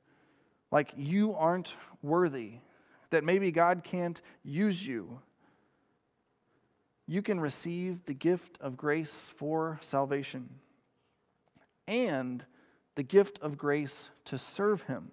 like 0.72 0.94
you 0.96 1.36
aren't 1.36 1.76
worthy, 2.02 2.54
that 3.12 3.24
maybe 3.24 3.52
God 3.52 3.84
can't 3.84 4.22
use 4.44 4.86
you, 4.86 5.20
you 7.08 7.22
can 7.22 7.40
receive 7.40 8.06
the 8.06 8.14
gift 8.14 8.58
of 8.62 8.78
grace 8.78 9.32
for 9.38 9.80
salvation 9.82 10.50
and 11.88 12.46
the 12.96 13.04
gift 13.04 13.40
of 13.42 13.58
grace 13.58 14.12
to 14.26 14.38
serve 14.38 14.84
Him 14.84 15.12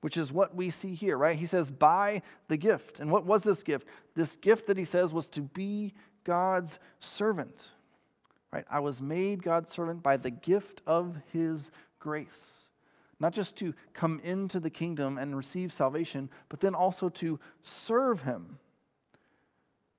which 0.00 0.16
is 0.16 0.32
what 0.32 0.54
we 0.54 0.70
see 0.70 0.94
here, 0.94 1.16
right? 1.16 1.36
He 1.36 1.46
says, 1.46 1.70
by 1.70 2.22
the 2.48 2.56
gift. 2.56 3.00
And 3.00 3.10
what 3.10 3.26
was 3.26 3.42
this 3.42 3.62
gift? 3.62 3.86
This 4.14 4.36
gift 4.36 4.66
that 4.66 4.76
he 4.76 4.84
says 4.84 5.12
was 5.12 5.28
to 5.30 5.42
be 5.42 5.94
God's 6.24 6.78
servant, 7.00 7.68
right? 8.52 8.64
I 8.70 8.80
was 8.80 9.00
made 9.00 9.42
God's 9.42 9.70
servant 9.70 10.02
by 10.02 10.16
the 10.16 10.30
gift 10.30 10.80
of 10.86 11.16
his 11.32 11.70
grace. 11.98 12.69
Not 13.20 13.34
just 13.34 13.54
to 13.56 13.74
come 13.92 14.20
into 14.24 14.58
the 14.58 14.70
kingdom 14.70 15.18
and 15.18 15.36
receive 15.36 15.72
salvation, 15.72 16.30
but 16.48 16.60
then 16.60 16.74
also 16.74 17.10
to 17.10 17.38
serve 17.62 18.22
him, 18.22 18.58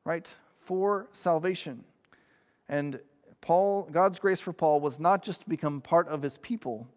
right? 0.04 0.28
For 0.66 1.08
salvation. 1.14 1.84
And 2.68 3.00
Paul, 3.42 3.88
God's 3.92 4.20
grace 4.20 4.40
for 4.40 4.54
Paul 4.54 4.82
was 4.82 5.00
not 5.00 5.24
just 5.24 5.42
to 5.42 5.50
become 5.50 5.82
part 5.82 6.08
of 6.08 6.24
his 6.24 6.38
people, 6.38 6.88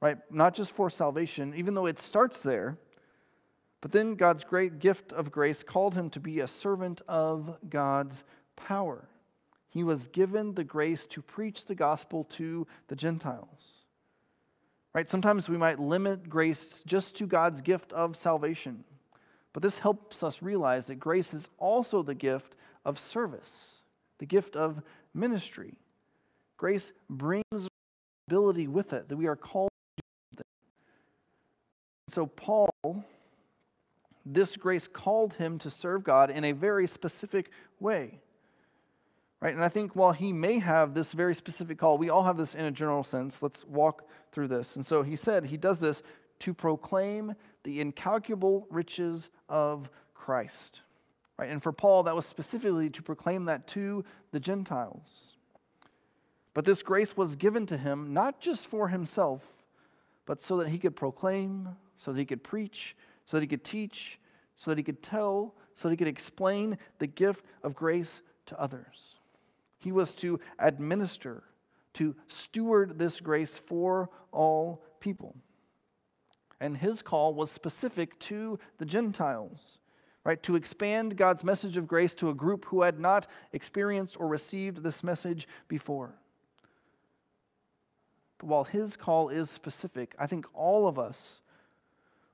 right? 0.00 0.18
Not 0.30 0.54
just 0.54 0.70
for 0.70 0.88
salvation, 0.88 1.52
even 1.56 1.74
though 1.74 1.86
it 1.86 2.00
starts 2.00 2.40
there, 2.40 2.78
but 3.80 3.92
then 3.92 4.14
God's 4.14 4.44
great 4.44 4.78
gift 4.78 5.12
of 5.12 5.30
grace 5.30 5.62
called 5.62 5.94
him 5.94 6.10
to 6.10 6.20
be 6.20 6.40
a 6.40 6.48
servant 6.48 7.02
of 7.08 7.56
God's 7.68 8.24
power. 8.56 9.08
He 9.68 9.84
was 9.84 10.06
given 10.06 10.54
the 10.54 10.64
grace 10.64 11.06
to 11.06 11.22
preach 11.22 11.66
the 11.66 11.74
gospel 11.74 12.24
to 12.30 12.66
the 12.88 12.96
Gentiles. 12.96 13.75
Right? 14.96 15.10
Sometimes 15.10 15.46
we 15.46 15.58
might 15.58 15.78
limit 15.78 16.26
grace 16.26 16.82
just 16.86 17.14
to 17.16 17.26
God's 17.26 17.60
gift 17.60 17.92
of 17.92 18.16
salvation. 18.16 18.82
But 19.52 19.62
this 19.62 19.78
helps 19.78 20.22
us 20.22 20.40
realize 20.40 20.86
that 20.86 20.94
grace 20.94 21.34
is 21.34 21.50
also 21.58 22.02
the 22.02 22.14
gift 22.14 22.56
of 22.82 22.98
service, 22.98 23.82
the 24.16 24.24
gift 24.24 24.56
of 24.56 24.80
ministry. 25.12 25.74
Grace 26.56 26.92
brings 27.10 27.68
ability 28.26 28.68
with 28.68 28.94
it 28.94 29.10
that 29.10 29.18
we 29.18 29.26
are 29.26 29.36
called 29.36 29.68
to. 29.98 30.42
so, 32.08 32.24
Paul, 32.24 32.70
this 34.24 34.56
grace 34.56 34.88
called 34.88 35.34
him 35.34 35.58
to 35.58 35.68
serve 35.70 36.04
God 36.04 36.30
in 36.30 36.42
a 36.42 36.52
very 36.52 36.86
specific 36.86 37.50
way. 37.80 38.18
Right? 39.40 39.54
And 39.54 39.62
I 39.62 39.68
think 39.68 39.94
while 39.94 40.12
he 40.12 40.32
may 40.32 40.58
have 40.58 40.94
this 40.94 41.12
very 41.12 41.34
specific 41.34 41.78
call, 41.78 41.98
we 41.98 42.08
all 42.08 42.24
have 42.24 42.38
this 42.38 42.54
in 42.54 42.64
a 42.64 42.70
general 42.70 43.04
sense. 43.04 43.42
Let's 43.42 43.64
walk 43.64 44.08
through 44.32 44.48
this. 44.48 44.76
And 44.76 44.86
so 44.86 45.02
he 45.02 45.16
said 45.16 45.46
he 45.46 45.58
does 45.58 45.78
this 45.78 46.02
to 46.40 46.54
proclaim 46.54 47.34
the 47.62 47.80
incalculable 47.80 48.66
riches 48.70 49.30
of 49.48 49.90
Christ. 50.14 50.80
Right? 51.38 51.50
And 51.50 51.62
for 51.62 51.72
Paul, 51.72 52.04
that 52.04 52.16
was 52.16 52.24
specifically 52.24 52.88
to 52.90 53.02
proclaim 53.02 53.44
that 53.44 53.66
to 53.68 54.04
the 54.32 54.40
Gentiles. 54.40 55.36
But 56.54 56.64
this 56.64 56.82
grace 56.82 57.16
was 57.16 57.36
given 57.36 57.66
to 57.66 57.76
him 57.76 58.14
not 58.14 58.40
just 58.40 58.66
for 58.66 58.88
himself, 58.88 59.42
but 60.24 60.40
so 60.40 60.56
that 60.56 60.68
he 60.68 60.78
could 60.78 60.96
proclaim, 60.96 61.76
so 61.98 62.12
that 62.12 62.18
he 62.18 62.24
could 62.24 62.42
preach, 62.42 62.96
so 63.26 63.36
that 63.36 63.42
he 63.42 63.46
could 63.46 63.64
teach, 63.64 64.18
so 64.56 64.70
that 64.70 64.78
he 64.78 64.82
could 64.82 65.02
tell, 65.02 65.54
so 65.74 65.88
that 65.88 65.92
he 65.92 65.96
could 65.98 66.08
explain 66.08 66.78
the 66.98 67.06
gift 67.06 67.44
of 67.62 67.74
grace 67.74 68.22
to 68.46 68.58
others. 68.58 69.15
He 69.78 69.92
was 69.92 70.14
to 70.16 70.40
administer, 70.58 71.44
to 71.94 72.14
steward 72.28 72.98
this 72.98 73.20
grace 73.20 73.58
for 73.58 74.10
all 74.32 74.82
people. 75.00 75.36
And 76.60 76.76
his 76.76 77.02
call 77.02 77.34
was 77.34 77.50
specific 77.50 78.18
to 78.20 78.58
the 78.78 78.86
Gentiles, 78.86 79.78
right? 80.24 80.42
To 80.44 80.56
expand 80.56 81.16
God's 81.16 81.44
message 81.44 81.76
of 81.76 81.86
grace 81.86 82.14
to 82.16 82.30
a 82.30 82.34
group 82.34 82.64
who 82.66 82.82
had 82.82 82.98
not 82.98 83.26
experienced 83.52 84.18
or 84.18 84.26
received 84.26 84.82
this 84.82 85.04
message 85.04 85.46
before. 85.68 86.14
But 88.38 88.46
while 88.46 88.64
his 88.64 88.96
call 88.96 89.28
is 89.28 89.50
specific, 89.50 90.14
I 90.18 90.26
think 90.26 90.46
all 90.54 90.88
of 90.88 90.98
us 90.98 91.42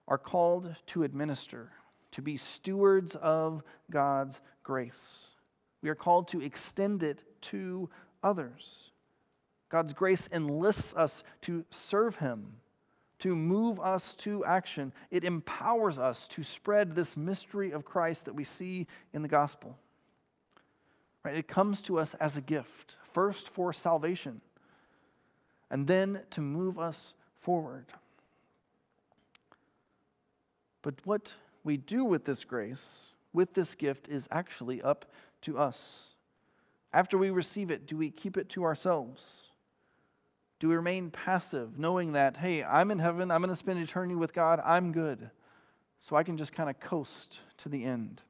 are 0.09 0.19
called 0.19 0.75
to 0.87 1.05
administer, 1.05 1.71
to 2.13 2.23
be 2.23 2.37
stewards 2.37 3.17
of 3.17 3.63
God's 3.91 4.41
grace. 4.63 5.27
We 5.83 5.89
are 5.89 5.95
called 5.95 6.29
to 6.29 6.41
extend 6.41 7.03
it 7.03 7.21
to 7.43 7.89
others. 8.23 8.91
God's 9.69 9.93
grace 9.93 10.29
enlists 10.33 10.95
us 10.95 11.25
to 11.43 11.65
serve 11.71 12.17
Him, 12.17 12.57
to 13.21 13.35
move 13.35 13.81
us 13.81 14.15
to 14.17 14.45
action. 14.45 14.93
It 15.11 15.25
empowers 15.25 15.99
us 15.99 16.29
to 16.29 16.45
spread 16.45 16.95
this 16.95 17.17
mystery 17.17 17.73
of 17.73 17.85
Christ 17.85 18.27
that 18.27 18.35
we 18.35 18.45
see 18.45 18.87
in 19.13 19.23
the 19.23 19.29
gospel. 19.29 19.77
Right? 21.25 21.37
It 21.37 21.49
comes 21.49 21.81
to 21.83 21.99
us 21.99 22.15
as 22.15 22.37
a 22.37 22.41
gift, 22.41 22.97
first 23.13 23.49
for 23.49 23.73
salvation, 23.73 24.41
and 25.71 25.87
then 25.87 26.21
to 26.31 26.41
move 26.41 26.79
us 26.79 27.15
forward. 27.41 27.87
But 30.83 30.95
what 31.05 31.29
we 31.65 31.77
do 31.77 32.05
with 32.05 32.25
this 32.25 32.45
grace, 32.45 33.07
with 33.33 33.55
this 33.55 33.75
gift, 33.75 34.09
is 34.09 34.29
actually 34.31 34.83
up 34.83 35.07
to 35.43 35.59
us. 35.59 36.09
After 36.93 37.17
we 37.17 37.31
receive 37.31 37.71
it, 37.71 37.87
do 37.87 37.97
we 37.97 38.11
keep 38.11 38.37
it 38.37 38.49
to 38.51 38.65
ourselves? 38.65 39.49
Do 40.61 40.69
we 40.69 40.77
remain 40.77 41.11
passive, 41.11 41.79
knowing 41.79 42.13
that, 42.13 42.37
hey, 42.37 42.63
I'm 42.63 42.91
in 42.91 42.99
heaven, 42.99 43.31
I'm 43.31 43.41
going 43.41 43.51
to 43.51 43.57
spend 43.57 43.81
eternity 43.81 44.15
with 44.15 44.33
God, 44.33 44.61
I'm 44.65 44.93
good, 44.93 45.31
so 46.01 46.17
I 46.17 46.23
can 46.23 46.37
just 46.37 46.53
kind 46.53 46.71
of 46.71 46.79
coast 46.79 47.41
to 47.59 47.69
the 47.69 47.85
end? 47.85 48.23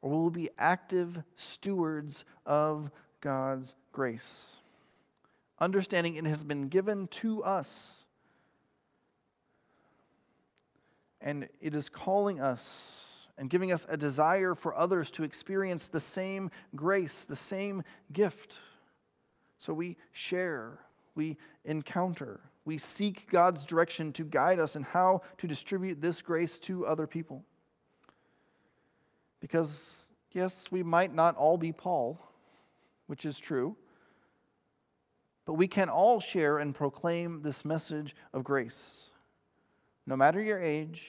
Or 0.00 0.10
will 0.10 0.24
we 0.30 0.44
be 0.44 0.50
active 0.58 1.22
stewards 1.34 2.24
of 2.46 2.90
God's 3.20 3.74
grace? 3.92 4.56
Understanding 5.58 6.16
it 6.16 6.26
has 6.26 6.44
been 6.44 6.68
given 6.68 7.08
to 7.08 7.42
us. 7.42 7.94
And 11.20 11.48
it 11.60 11.74
is 11.74 11.88
calling 11.88 12.40
us 12.40 13.05
and 13.38 13.50
giving 13.50 13.72
us 13.72 13.86
a 13.88 13.96
desire 13.96 14.54
for 14.54 14.74
others 14.74 15.10
to 15.12 15.24
experience 15.24 15.88
the 15.88 16.00
same 16.00 16.50
grace, 16.74 17.24
the 17.24 17.36
same 17.36 17.82
gift. 18.12 18.58
So 19.58 19.74
we 19.74 19.96
share, 20.12 20.78
we 21.14 21.36
encounter, 21.64 22.40
we 22.64 22.78
seek 22.78 23.30
God's 23.30 23.64
direction 23.64 24.12
to 24.14 24.24
guide 24.24 24.58
us 24.58 24.74
in 24.74 24.82
how 24.82 25.22
to 25.38 25.46
distribute 25.46 26.00
this 26.00 26.22
grace 26.22 26.58
to 26.60 26.86
other 26.86 27.06
people. 27.06 27.44
Because, 29.40 29.94
yes, 30.32 30.66
we 30.70 30.82
might 30.82 31.14
not 31.14 31.36
all 31.36 31.58
be 31.58 31.72
Paul, 31.72 32.18
which 33.06 33.24
is 33.24 33.38
true, 33.38 33.76
but 35.44 35.54
we 35.54 35.68
can 35.68 35.88
all 35.88 36.18
share 36.20 36.58
and 36.58 36.74
proclaim 36.74 37.42
this 37.42 37.64
message 37.64 38.16
of 38.32 38.42
grace. 38.42 39.10
No 40.06 40.16
matter 40.16 40.42
your 40.42 40.60
age, 40.60 41.04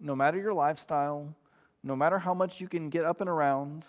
no 0.00 0.16
matter 0.16 0.38
your 0.38 0.52
lifestyle, 0.52 1.34
no 1.82 1.96
matter 1.96 2.18
how 2.18 2.34
much 2.34 2.60
you 2.60 2.68
can 2.68 2.90
get 2.90 3.04
up 3.04 3.20
and 3.20 3.28
around, 3.28 3.84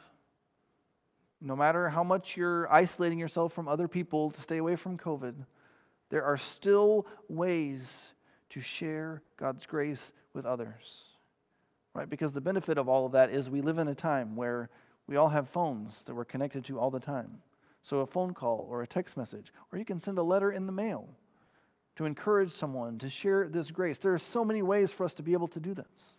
no 1.42 1.56
matter 1.56 1.90
how 1.90 2.04
much 2.04 2.38
you're 2.38 2.72
isolating 2.74 3.20
yourself 3.20 3.54
from 3.54 3.68
other 3.68 3.88
people 3.88 4.32
to 4.32 4.42
stay 4.42 4.58
away 4.58 4.76
from 4.76 4.98
COVID, 4.98 5.34
there 6.10 6.24
are 6.24 6.38
still 6.38 7.06
ways 7.28 7.86
to 8.50 8.62
share 8.62 9.22
God's 9.38 9.66
grace 9.66 10.12
with 10.34 10.46
others. 10.46 11.06
Right? 11.94 12.10
Because 12.10 12.34
the 12.34 12.42
benefit 12.42 12.78
of 12.78 12.88
all 12.90 13.06
of 13.06 13.12
that 13.12 13.30
is 13.30 13.50
we 13.50 13.62
live 13.62 13.78
in 13.78 13.88
a 13.88 13.96
time 13.96 14.36
where 14.36 14.70
we 15.06 15.16
all 15.18 15.30
have 15.30 15.50
phones 15.50 16.04
that 16.06 16.16
we're 16.16 16.26
connected 16.26 16.64
to 16.66 16.80
all 16.80 16.90
the 16.90 17.00
time. 17.00 17.40
So 17.82 18.00
a 18.00 18.06
phone 18.08 18.34
call 18.34 18.66
or 18.70 18.82
a 18.82 18.88
text 18.88 19.18
message, 19.18 19.52
or 19.72 19.78
you 19.78 19.86
can 19.86 20.00
send 20.00 20.18
a 20.18 20.24
letter 20.24 20.52
in 20.52 20.66
the 20.66 20.72
mail 20.72 21.10
to 21.98 22.06
encourage 22.06 22.52
someone 22.52 22.98
to 23.00 23.10
share 23.10 23.48
this 23.48 23.70
grace. 23.70 24.00
There 24.00 24.14
are 24.14 24.20
so 24.20 24.46
many 24.46 24.62
ways 24.62 24.92
for 24.92 25.04
us 25.04 25.14
to 25.16 25.24
be 25.24 25.34
able 25.34 25.50
to 25.50 25.60
do 25.60 25.74
this. 25.74 26.18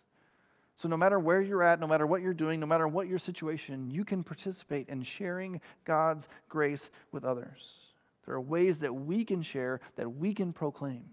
So, 0.77 0.89
no 0.89 0.97
matter 0.97 1.19
where 1.19 1.41
you're 1.41 1.63
at, 1.63 1.79
no 1.79 1.87
matter 1.87 2.05
what 2.05 2.21
you're 2.21 2.33
doing, 2.33 2.59
no 2.59 2.65
matter 2.65 2.87
what 2.87 3.07
your 3.07 3.19
situation, 3.19 3.89
you 3.89 4.03
can 4.03 4.23
participate 4.23 4.89
in 4.89 5.03
sharing 5.03 5.61
God's 5.85 6.27
grace 6.49 6.89
with 7.11 7.23
others. 7.23 7.79
There 8.25 8.35
are 8.35 8.41
ways 8.41 8.79
that 8.79 8.93
we 8.93 9.23
can 9.23 9.41
share, 9.41 9.79
that 9.95 10.15
we 10.15 10.33
can 10.33 10.51
proclaim 10.51 11.05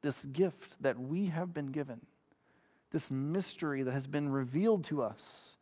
this 0.00 0.24
gift 0.26 0.76
that 0.80 0.98
we 0.98 1.26
have 1.26 1.52
been 1.52 1.66
given, 1.66 2.00
this 2.92 3.10
mystery 3.10 3.82
that 3.82 3.92
has 3.92 4.06
been 4.06 4.28
revealed 4.28 4.84
to 4.84 5.02
us. 5.02 5.54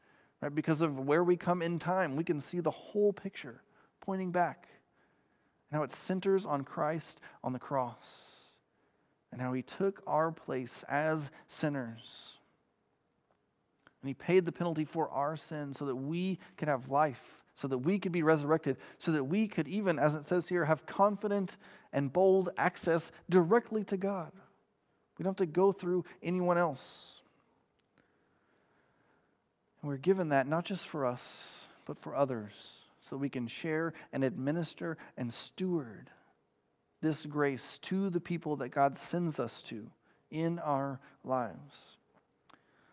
Right? 0.42 0.54
Because 0.54 0.82
of 0.82 0.98
where 0.98 1.24
we 1.24 1.38
come 1.38 1.62
in 1.62 1.78
time, 1.78 2.16
we 2.16 2.24
can 2.24 2.42
see 2.42 2.60
the 2.60 2.70
whole 2.70 3.14
picture 3.14 3.62
pointing 4.02 4.30
back. 4.30 4.68
And 5.70 5.78
how 5.78 5.84
it 5.84 5.92
centers 5.92 6.44
on 6.44 6.64
Christ 6.64 7.18
on 7.42 7.54
the 7.54 7.58
cross. 7.58 8.04
And 9.32 9.40
how 9.40 9.54
he 9.54 9.62
took 9.62 10.02
our 10.06 10.30
place 10.30 10.84
as 10.88 11.30
sinners 11.48 12.35
and 14.06 14.10
he 14.10 14.14
paid 14.14 14.46
the 14.46 14.52
penalty 14.52 14.84
for 14.84 15.10
our 15.10 15.36
sins 15.36 15.76
so 15.76 15.86
that 15.86 15.96
we 15.96 16.38
could 16.56 16.68
have 16.68 16.92
life, 16.92 17.42
so 17.56 17.66
that 17.66 17.78
we 17.78 17.98
could 17.98 18.12
be 18.12 18.22
resurrected, 18.22 18.76
so 18.98 19.10
that 19.10 19.24
we 19.24 19.48
could 19.48 19.66
even, 19.66 19.98
as 19.98 20.14
it 20.14 20.24
says 20.24 20.46
here, 20.46 20.64
have 20.64 20.86
confident 20.86 21.56
and 21.92 22.12
bold 22.12 22.50
access 22.56 23.10
directly 23.28 23.82
to 23.82 23.96
God. 23.96 24.30
We 25.18 25.24
don't 25.24 25.36
have 25.36 25.48
to 25.48 25.52
go 25.52 25.72
through 25.72 26.04
anyone 26.22 26.56
else. 26.56 27.20
And 29.82 29.90
we're 29.90 29.96
given 29.96 30.28
that 30.28 30.46
not 30.46 30.64
just 30.64 30.86
for 30.86 31.04
us, 31.04 31.66
but 31.84 31.98
for 31.98 32.14
others, 32.14 32.52
so 33.00 33.16
we 33.16 33.28
can 33.28 33.48
share 33.48 33.92
and 34.12 34.22
administer 34.22 34.98
and 35.16 35.34
steward 35.34 36.10
this 37.02 37.26
grace 37.26 37.80
to 37.82 38.08
the 38.08 38.20
people 38.20 38.54
that 38.58 38.68
God 38.68 38.96
sends 38.96 39.40
us 39.40 39.62
to 39.62 39.90
in 40.30 40.60
our 40.60 41.00
lives. 41.24 41.96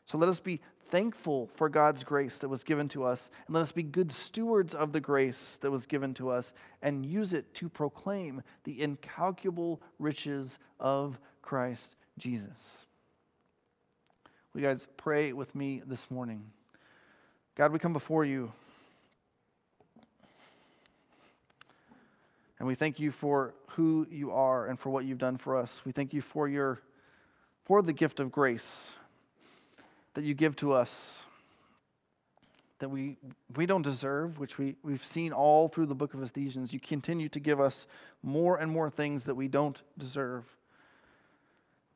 So 0.06 0.18
let 0.18 0.30
us 0.30 0.40
be 0.40 0.62
thankful 0.94 1.50
for 1.56 1.70
God's 1.70 2.04
grace 2.04 2.38
that 2.38 2.50
was 2.50 2.64
given 2.64 2.88
to 2.90 3.04
us, 3.04 3.32
and 3.48 3.56
let 3.56 3.62
us 3.62 3.72
be 3.72 3.82
good 3.82 4.12
stewards 4.12 4.76
of 4.76 4.94
the 4.94 5.00
grace 5.00 5.58
that 5.62 5.72
was 5.72 5.88
given 5.88 6.14
to 6.14 6.30
us 6.30 6.54
and 6.84 7.04
use 7.04 7.34
it 7.34 7.52
to 7.56 7.68
proclaim 7.68 8.44
the 8.64 8.80
incalculable 8.80 9.82
riches 9.98 10.60
of 10.80 11.18
Christ 11.42 11.96
Jesus. 12.20 12.86
Will 14.54 14.62
you 14.62 14.68
guys 14.68 14.88
pray 14.96 15.34
with 15.34 15.56
me 15.56 15.82
this 15.84 16.12
morning? 16.12 16.46
God, 17.56 17.72
we 17.72 17.80
come 17.80 17.94
before 17.94 18.24
you. 18.24 18.52
And 22.60 22.68
we 22.68 22.76
thank 22.76 23.00
you 23.00 23.12
for 23.12 23.56
who 23.70 24.06
you 24.12 24.30
are 24.30 24.68
and 24.68 24.80
for 24.80 24.92
what 24.92 25.06
you've 25.06 25.18
done 25.18 25.40
for 25.40 25.58
us. 25.58 25.82
We 25.86 25.92
thank 25.92 26.14
you 26.14 26.22
for 26.22 26.48
your 26.48 26.82
for 27.66 27.82
the 27.82 27.94
gift 27.94 28.20
of 28.20 28.32
grace 28.32 28.94
that 30.14 30.24
you 30.24 30.34
give 30.34 30.56
to 30.58 30.74
us 30.74 31.24
that 32.80 32.90
we, 32.90 33.18
we 33.56 33.66
don't 33.66 33.82
deserve, 33.82 34.40
which 34.40 34.58
we, 34.58 34.76
we've 34.84 35.06
seen 35.06 35.32
all 35.32 35.70
through 35.70 35.86
the 35.86 35.96
book 35.96 36.14
of 36.14 36.22
Ephesians. 36.22 36.74
You 36.74 36.82
continue 36.82 37.30
to 37.30 37.40
give 37.40 37.62
us 37.62 37.86
more 38.22 38.58
and 38.58 38.70
more 38.70 38.90
things 38.90 39.24
that 39.24 39.36
we 39.36 39.48
don't 39.48 39.82
deserve. 39.98 40.44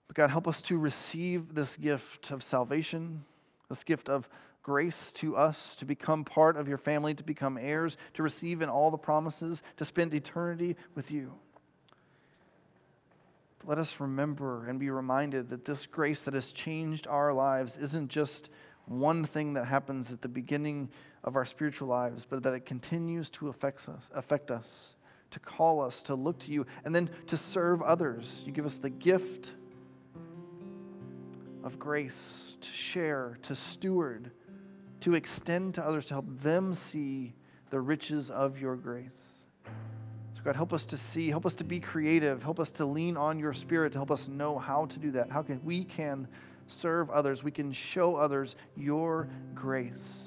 But 0.07 0.15
God, 0.15 0.29
help 0.29 0.47
us 0.47 0.61
to 0.61 0.77
receive 0.77 1.55
this 1.55 1.75
gift 1.75 2.31
of 2.31 2.41
salvation, 2.41 3.25
this 3.69 3.83
gift 3.83 4.07
of 4.07 4.29
grace 4.63 5.11
to 5.15 5.35
us, 5.35 5.75
to 5.75 5.83
become 5.83 6.23
part 6.23 6.55
of 6.55 6.69
your 6.69 6.77
family, 6.77 7.13
to 7.15 7.23
become 7.23 7.57
heirs, 7.57 7.97
to 8.13 8.23
receive 8.23 8.61
in 8.61 8.69
all 8.69 8.89
the 8.89 8.97
promises, 8.97 9.61
to 9.75 9.83
spend 9.83 10.13
eternity 10.13 10.77
with 10.95 11.11
you 11.11 11.33
let 13.67 13.77
us 13.77 13.99
remember 13.99 14.65
and 14.65 14.79
be 14.79 14.89
reminded 14.89 15.49
that 15.49 15.65
this 15.65 15.85
grace 15.85 16.21
that 16.21 16.33
has 16.33 16.53
changed 16.53 17.05
our 17.05 17.33
lives 17.33 17.77
isn't 17.77 18.07
just 18.07 18.49
one 18.85 19.25
thing 19.25 19.53
that 19.55 19.65
happens 19.65 20.09
at 20.09 20.21
the 20.21 20.29
beginning 20.29 20.89
of 21.25 21.35
our 21.35 21.43
spiritual 21.43 21.89
lives, 21.89 22.25
but 22.27 22.43
that 22.43 22.53
it 22.53 22.65
continues 22.65 23.29
to 23.29 23.49
affect 23.49 23.89
us, 23.89 24.09
affect 24.13 24.51
us, 24.51 24.95
to 25.31 25.39
call 25.41 25.81
us, 25.81 26.01
to 26.03 26.15
look 26.15 26.39
to 26.39 26.51
you, 26.51 26.65
and 26.85 26.95
then 26.95 27.09
to 27.27 27.35
serve 27.35 27.81
others. 27.81 28.41
You 28.45 28.53
give 28.53 28.65
us 28.65 28.77
the 28.77 28.89
gift 28.89 29.51
of 31.61 31.77
grace 31.77 32.55
to 32.61 32.71
share, 32.71 33.37
to 33.43 33.53
steward, 33.53 34.31
to 35.01 35.13
extend 35.13 35.75
to 35.75 35.85
others, 35.85 36.05
to 36.05 36.13
help 36.13 36.41
them 36.41 36.73
see 36.73 37.35
the 37.69 37.81
riches 37.81 38.31
of 38.31 38.61
your 38.61 38.77
grace. 38.77 39.36
God, 40.47 40.55
help 40.55 40.71
us 40.71 40.85
to 40.85 40.97
see, 40.97 41.29
help 41.29 41.45
us 41.45 41.55
to 41.55 41.65
be 41.65 41.81
creative, 41.81 42.41
help 42.41 42.57
us 42.57 42.71
to 42.71 42.85
lean 42.85 43.17
on 43.17 43.37
your 43.37 43.51
spirit 43.51 43.91
to 43.91 43.97
help 43.97 44.11
us 44.11 44.29
know 44.29 44.57
how 44.57 44.85
to 44.85 44.97
do 44.97 45.11
that. 45.11 45.29
How 45.29 45.43
can 45.43 45.59
we 45.65 45.83
can 45.83 46.25
serve 46.67 47.09
others, 47.09 47.43
we 47.43 47.51
can 47.51 47.73
show 47.73 48.15
others 48.15 48.55
your 48.77 49.27
grace. 49.53 50.23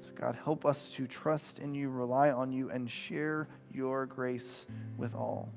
So 0.00 0.10
God, 0.14 0.38
help 0.44 0.64
us 0.64 0.92
to 0.94 1.08
trust 1.08 1.58
in 1.58 1.74
you, 1.74 1.88
rely 1.88 2.30
on 2.30 2.52
you, 2.52 2.70
and 2.70 2.88
share 2.88 3.48
your 3.72 4.06
grace 4.06 4.66
with 4.96 5.16
all. 5.16 5.48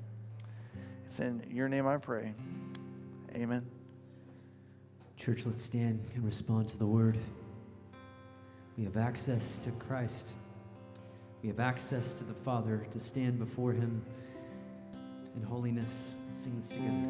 It's 1.04 1.20
in 1.20 1.44
your 1.48 1.68
name 1.68 1.86
I 1.86 1.96
pray. 1.96 2.34
Amen. 3.36 3.64
Church, 5.16 5.46
let's 5.46 5.62
stand 5.62 6.04
and 6.16 6.24
respond 6.24 6.66
to 6.70 6.76
the 6.76 6.86
word. 6.86 7.18
We 8.76 8.82
have 8.82 8.96
access 8.96 9.58
to 9.58 9.70
Christ. 9.70 10.32
We 11.42 11.48
have 11.48 11.60
access 11.60 12.12
to 12.14 12.24
the 12.24 12.34
Father 12.34 12.86
to 12.90 13.00
stand 13.00 13.38
before 13.38 13.72
Him 13.72 14.04
in 15.36 15.42
holiness. 15.42 16.14
Let's 16.26 16.38
sing 16.38 16.54
this 16.56 16.68
together. 16.68 17.08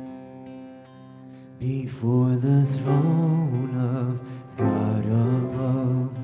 Before 1.58 2.37
the 2.37 2.64
throne 2.64 3.74
of 3.76 4.20
God 4.56 5.04
above, 5.04 6.16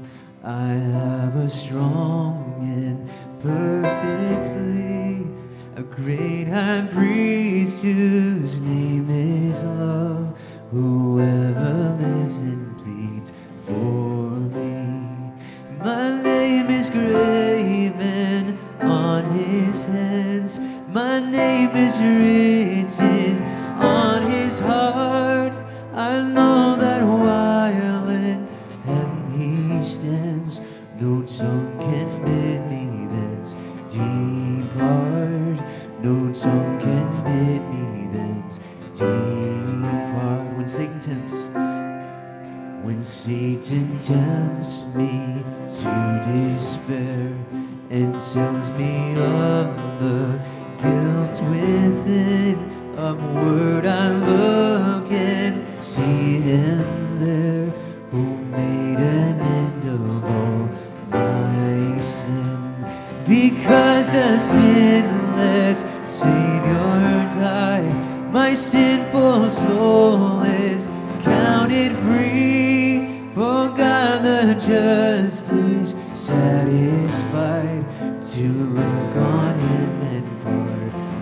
I 0.44 0.68
have 0.68 1.34
a 1.34 1.50
strong 1.50 2.58
and 2.62 3.10
perfect 3.40 4.54
plea, 4.54 5.26
a 5.74 5.82
great 5.82 6.46
high 6.46 6.86
priest 6.92 7.82
whose 7.82 8.60
name 8.60 9.10
is 9.10 9.64
love, 9.64 10.38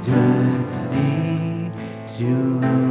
pardon 0.06 0.90
me. 0.92 1.70
To 2.16 2.83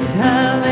Yes, 0.00 0.67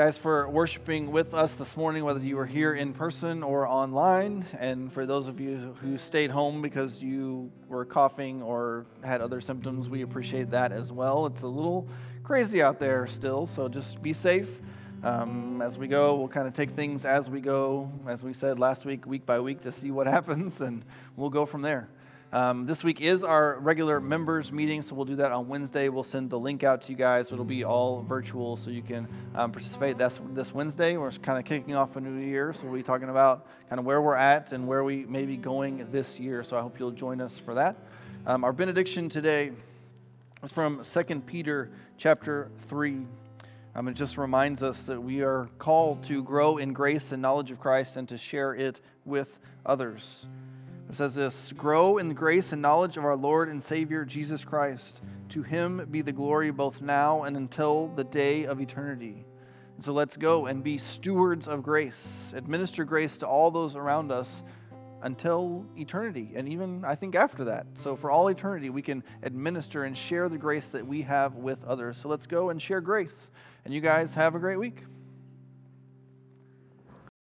guys 0.00 0.16
for 0.16 0.48
worshiping 0.48 1.10
with 1.10 1.34
us 1.34 1.56
this 1.56 1.76
morning, 1.76 2.02
whether 2.02 2.20
you 2.20 2.34
were 2.34 2.46
here 2.46 2.72
in 2.72 2.94
person 2.94 3.42
or 3.42 3.66
online. 3.66 4.46
And 4.58 4.90
for 4.90 5.04
those 5.04 5.28
of 5.28 5.38
you 5.38 5.76
who 5.82 5.98
stayed 5.98 6.30
home 6.30 6.62
because 6.62 7.02
you 7.02 7.52
were 7.68 7.84
coughing 7.84 8.40
or 8.40 8.86
had 9.04 9.20
other 9.20 9.42
symptoms, 9.42 9.90
we 9.90 10.00
appreciate 10.00 10.50
that 10.52 10.72
as 10.72 10.90
well. 10.90 11.26
It's 11.26 11.42
a 11.42 11.46
little 11.46 11.86
crazy 12.24 12.62
out 12.62 12.80
there 12.80 13.06
still, 13.08 13.46
so 13.46 13.68
just 13.68 14.00
be 14.00 14.14
safe. 14.14 14.48
Um, 15.02 15.60
as 15.60 15.76
we 15.76 15.86
go, 15.86 16.16
we'll 16.16 16.28
kind 16.28 16.48
of 16.48 16.54
take 16.54 16.70
things 16.70 17.04
as 17.04 17.28
we 17.28 17.42
go, 17.42 17.92
as 18.08 18.22
we 18.22 18.32
said 18.32 18.58
last 18.58 18.86
week, 18.86 19.04
week 19.04 19.26
by 19.26 19.38
week, 19.38 19.60
to 19.64 19.70
see 19.70 19.90
what 19.90 20.06
happens, 20.16 20.62
and 20.62 20.82
we'll 21.14 21.28
go 21.28 21.44
from 21.44 21.60
there. 21.60 21.90
Um, 22.32 22.64
this 22.64 22.84
week 22.84 23.00
is 23.00 23.24
our 23.24 23.58
regular 23.58 24.00
members 24.00 24.52
meeting, 24.52 24.82
so 24.82 24.94
we'll 24.94 25.04
do 25.04 25.16
that 25.16 25.32
on 25.32 25.48
Wednesday. 25.48 25.88
We'll 25.88 26.04
send 26.04 26.30
the 26.30 26.38
link 26.38 26.62
out 26.62 26.82
to 26.82 26.90
you 26.92 26.96
guys. 26.96 27.32
It'll 27.32 27.44
be 27.44 27.64
all 27.64 28.02
virtual, 28.02 28.56
so 28.56 28.70
you 28.70 28.82
can 28.82 29.08
um, 29.34 29.50
participate. 29.50 29.98
That's 29.98 30.20
this 30.32 30.54
Wednesday. 30.54 30.96
We're 30.96 31.10
kind 31.10 31.40
of 31.40 31.44
kicking 31.44 31.74
off 31.74 31.96
a 31.96 32.00
new 32.00 32.24
year, 32.24 32.52
so 32.52 32.66
we'll 32.66 32.74
be 32.74 32.84
talking 32.84 33.08
about 33.08 33.48
kind 33.68 33.80
of 33.80 33.84
where 33.84 34.00
we're 34.00 34.14
at 34.14 34.52
and 34.52 34.68
where 34.68 34.84
we 34.84 35.04
may 35.06 35.24
be 35.24 35.36
going 35.36 35.90
this 35.90 36.20
year. 36.20 36.44
So 36.44 36.56
I 36.56 36.60
hope 36.60 36.78
you'll 36.78 36.92
join 36.92 37.20
us 37.20 37.36
for 37.44 37.54
that. 37.54 37.76
Um, 38.24 38.44
our 38.44 38.52
benediction 38.52 39.08
today 39.08 39.50
is 40.44 40.52
from 40.52 40.84
2 40.84 41.20
Peter 41.22 41.68
chapter 41.98 42.48
3. 42.68 43.06
Um, 43.74 43.88
it 43.88 43.94
just 43.94 44.16
reminds 44.16 44.62
us 44.62 44.82
that 44.82 45.02
we 45.02 45.22
are 45.22 45.48
called 45.58 46.04
to 46.04 46.22
grow 46.22 46.58
in 46.58 46.74
grace 46.74 47.10
and 47.10 47.20
knowledge 47.20 47.50
of 47.50 47.58
Christ 47.58 47.96
and 47.96 48.08
to 48.08 48.16
share 48.16 48.54
it 48.54 48.80
with 49.04 49.36
others. 49.66 50.26
It 50.90 50.96
says 50.96 51.14
this 51.14 51.52
Grow 51.52 51.98
in 51.98 52.08
the 52.08 52.14
grace 52.14 52.50
and 52.50 52.60
knowledge 52.60 52.96
of 52.96 53.04
our 53.04 53.14
Lord 53.14 53.48
and 53.48 53.62
Savior 53.62 54.04
Jesus 54.04 54.44
Christ. 54.44 55.00
To 55.28 55.44
him 55.44 55.86
be 55.88 56.02
the 56.02 56.10
glory 56.10 56.50
both 56.50 56.80
now 56.80 57.22
and 57.22 57.36
until 57.36 57.86
the 57.94 58.02
day 58.02 58.44
of 58.44 58.60
eternity. 58.60 59.24
And 59.76 59.84
so 59.84 59.92
let's 59.92 60.16
go 60.16 60.46
and 60.46 60.64
be 60.64 60.78
stewards 60.78 61.46
of 61.46 61.62
grace, 61.62 61.94
administer 62.34 62.84
grace 62.84 63.18
to 63.18 63.26
all 63.28 63.52
those 63.52 63.76
around 63.76 64.10
us 64.10 64.42
until 65.02 65.64
eternity, 65.78 66.32
and 66.34 66.48
even 66.48 66.84
I 66.84 66.96
think 66.96 67.14
after 67.14 67.44
that. 67.44 67.66
So 67.82 67.94
for 67.94 68.10
all 68.10 68.26
eternity, 68.26 68.68
we 68.68 68.82
can 68.82 69.04
administer 69.22 69.84
and 69.84 69.96
share 69.96 70.28
the 70.28 70.38
grace 70.38 70.66
that 70.66 70.84
we 70.84 71.02
have 71.02 71.36
with 71.36 71.62
others. 71.62 71.98
So 72.02 72.08
let's 72.08 72.26
go 72.26 72.50
and 72.50 72.60
share 72.60 72.80
grace. 72.80 73.30
And 73.64 73.72
you 73.72 73.80
guys 73.80 74.14
have 74.14 74.34
a 74.34 74.40
great 74.40 74.58
week. 74.58 74.82